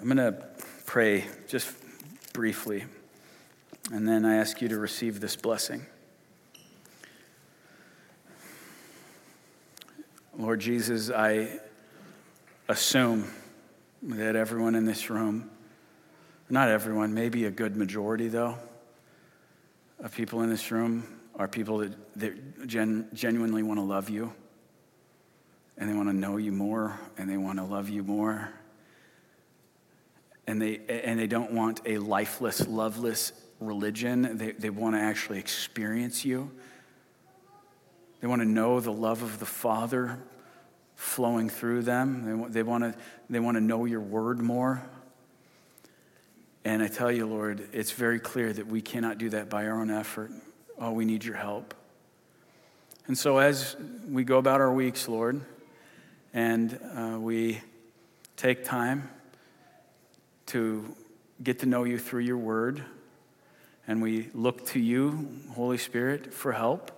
I'm 0.00 0.06
going 0.06 0.16
to 0.16 0.32
pray 0.86 1.26
just 1.46 1.70
briefly. 2.32 2.84
And 3.92 4.08
then 4.08 4.24
I 4.24 4.36
ask 4.36 4.62
you 4.62 4.68
to 4.68 4.78
receive 4.78 5.20
this 5.20 5.36
blessing. 5.36 5.84
Lord 10.38 10.58
Jesus, 10.60 11.10
I 11.10 11.60
assume 12.66 13.30
that 14.04 14.36
everyone 14.36 14.74
in 14.74 14.86
this 14.86 15.10
room, 15.10 15.50
not 16.48 16.70
everyone, 16.70 17.12
maybe 17.12 17.44
a 17.44 17.50
good 17.50 17.76
majority 17.76 18.28
though, 18.28 18.56
of 20.02 20.14
people 20.14 20.40
in 20.40 20.48
this 20.48 20.70
room 20.70 21.20
are 21.36 21.46
people 21.46 21.76
that, 21.76 21.92
that 22.16 22.66
gen, 22.66 23.06
genuinely 23.12 23.62
want 23.62 23.78
to 23.78 23.84
love 23.84 24.08
you 24.08 24.32
and 25.76 25.90
they 25.90 25.94
want 25.94 26.08
to 26.08 26.16
know 26.16 26.38
you 26.38 26.52
more 26.52 26.98
and 27.18 27.28
they 27.28 27.36
want 27.36 27.58
to 27.58 27.64
love 27.64 27.90
you 27.90 28.02
more 28.02 28.50
and 30.46 30.60
they, 30.60 30.80
and 30.88 31.18
they 31.18 31.26
don't 31.26 31.52
want 31.52 31.80
a 31.86 31.98
lifeless, 31.98 32.66
loveless 32.66 33.32
religion. 33.60 34.36
They, 34.36 34.52
they 34.52 34.70
want 34.70 34.96
to 34.96 35.00
actually 35.00 35.38
experience 35.38 36.24
you. 36.24 36.50
They 38.20 38.26
want 38.26 38.42
to 38.42 38.48
know 38.48 38.80
the 38.80 38.92
love 38.92 39.22
of 39.22 39.38
the 39.38 39.46
Father 39.46 40.18
flowing 40.94 41.48
through 41.48 41.82
them. 41.82 42.44
They, 42.50 42.60
they, 42.60 42.62
want 42.62 42.84
to, 42.84 42.94
they 43.30 43.40
want 43.40 43.56
to 43.56 43.60
know 43.60 43.84
your 43.84 44.00
word 44.00 44.40
more. 44.40 44.82
And 46.64 46.82
I 46.82 46.88
tell 46.88 47.10
you, 47.10 47.26
Lord, 47.26 47.68
it's 47.72 47.92
very 47.92 48.20
clear 48.20 48.52
that 48.52 48.66
we 48.66 48.82
cannot 48.82 49.16
do 49.16 49.30
that 49.30 49.48
by 49.48 49.66
our 49.66 49.80
own 49.80 49.90
effort. 49.90 50.30
Oh, 50.78 50.92
we 50.92 51.06
need 51.06 51.24
your 51.24 51.36
help. 51.36 51.74
And 53.06 53.16
so, 53.16 53.38
as 53.38 53.76
we 54.08 54.24
go 54.24 54.38
about 54.38 54.60
our 54.60 54.72
weeks, 54.72 55.08
Lord, 55.08 55.40
and 56.34 56.78
uh, 56.94 57.18
we 57.18 57.60
take 58.36 58.62
time 58.64 59.08
to 60.50 60.94
get 61.42 61.60
to 61.60 61.66
know 61.66 61.84
you 61.84 61.98
through 61.98 62.20
your 62.20 62.36
word, 62.36 62.82
and 63.86 64.02
we 64.02 64.28
look 64.34 64.66
to 64.66 64.80
you, 64.80 65.28
Holy 65.54 65.78
Spirit, 65.78 66.32
for 66.32 66.52
help. 66.52 66.90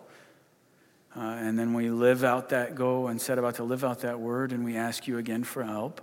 Uh, 1.15 1.21
and 1.21 1.59
then 1.59 1.75
we 1.75 1.91
live 1.91 2.25
out 2.25 2.49
that, 2.49 2.75
go 2.75 3.09
and 3.09 3.21
set 3.21 3.39
about 3.39 3.57
to 3.57 3.65
live 3.65 3.85
out 3.85 4.01
that 4.01 4.19
word, 4.19 4.53
and 4.53 4.65
we 4.65 4.77
ask 4.77 5.07
you 5.07 5.19
again 5.19 5.45
for 5.45 5.63
help. 5.63 6.01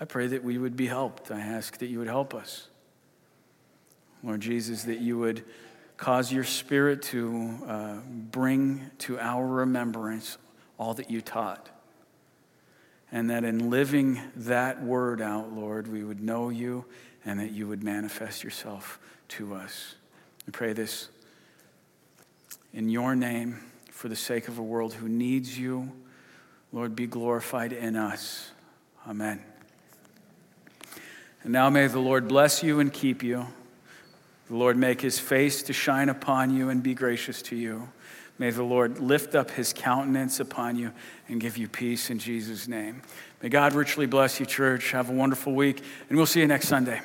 I 0.00 0.04
pray 0.04 0.26
that 0.28 0.42
we 0.42 0.58
would 0.58 0.76
be 0.76 0.86
helped. 0.86 1.30
I 1.30 1.40
ask 1.40 1.78
that 1.78 1.86
you 1.86 1.98
would 1.98 2.08
help 2.08 2.34
us. 2.34 2.68
Lord 4.22 4.40
Jesus, 4.40 4.84
that 4.84 5.00
you 5.00 5.18
would 5.18 5.44
cause 5.96 6.32
your 6.32 6.44
spirit 6.44 7.02
to 7.02 7.58
uh, 7.66 7.96
bring 8.08 8.90
to 8.98 9.18
our 9.18 9.46
remembrance 9.46 10.38
all 10.78 10.94
that 10.94 11.10
you 11.10 11.20
taught. 11.20 11.68
And 13.12 13.30
that 13.30 13.44
in 13.44 13.70
living 13.70 14.20
that 14.34 14.82
word 14.82 15.20
out, 15.20 15.52
Lord, 15.52 15.88
we 15.88 16.02
would 16.02 16.20
know 16.20 16.48
you 16.48 16.84
and 17.24 17.40
that 17.40 17.52
you 17.52 17.68
would 17.68 17.82
manifest 17.82 18.42
yourself 18.42 18.98
to 19.28 19.54
us. 19.54 19.94
We 20.46 20.52
pray 20.52 20.72
this 20.72 21.08
in 22.72 22.88
your 22.88 23.14
name 23.16 23.60
for 23.90 24.08
the 24.08 24.16
sake 24.16 24.48
of 24.48 24.58
a 24.58 24.62
world 24.62 24.94
who 24.94 25.08
needs 25.08 25.58
you. 25.58 25.90
Lord, 26.72 26.94
be 26.94 27.06
glorified 27.06 27.72
in 27.72 27.96
us. 27.96 28.50
Amen. 29.08 29.42
And 31.42 31.52
now 31.52 31.70
may 31.70 31.86
the 31.86 32.00
Lord 32.00 32.28
bless 32.28 32.62
you 32.62 32.80
and 32.80 32.92
keep 32.92 33.22
you. 33.22 33.46
The 34.48 34.56
Lord 34.56 34.76
make 34.76 35.00
his 35.00 35.18
face 35.18 35.62
to 35.64 35.72
shine 35.72 36.08
upon 36.08 36.54
you 36.54 36.68
and 36.68 36.82
be 36.82 36.94
gracious 36.94 37.40
to 37.42 37.56
you. 37.56 37.88
May 38.38 38.50
the 38.50 38.62
Lord 38.62 38.98
lift 38.98 39.34
up 39.34 39.50
his 39.50 39.72
countenance 39.72 40.40
upon 40.40 40.76
you 40.76 40.92
and 41.28 41.40
give 41.40 41.56
you 41.56 41.68
peace 41.68 42.10
in 42.10 42.18
Jesus' 42.18 42.68
name. 42.68 43.02
May 43.42 43.48
God 43.48 43.72
richly 43.72 44.06
bless 44.06 44.38
you, 44.40 44.46
church. 44.46 44.90
Have 44.92 45.08
a 45.08 45.12
wonderful 45.12 45.54
week, 45.54 45.82
and 46.08 46.16
we'll 46.16 46.26
see 46.26 46.40
you 46.40 46.46
next 46.46 46.68
Sunday. 46.68 47.00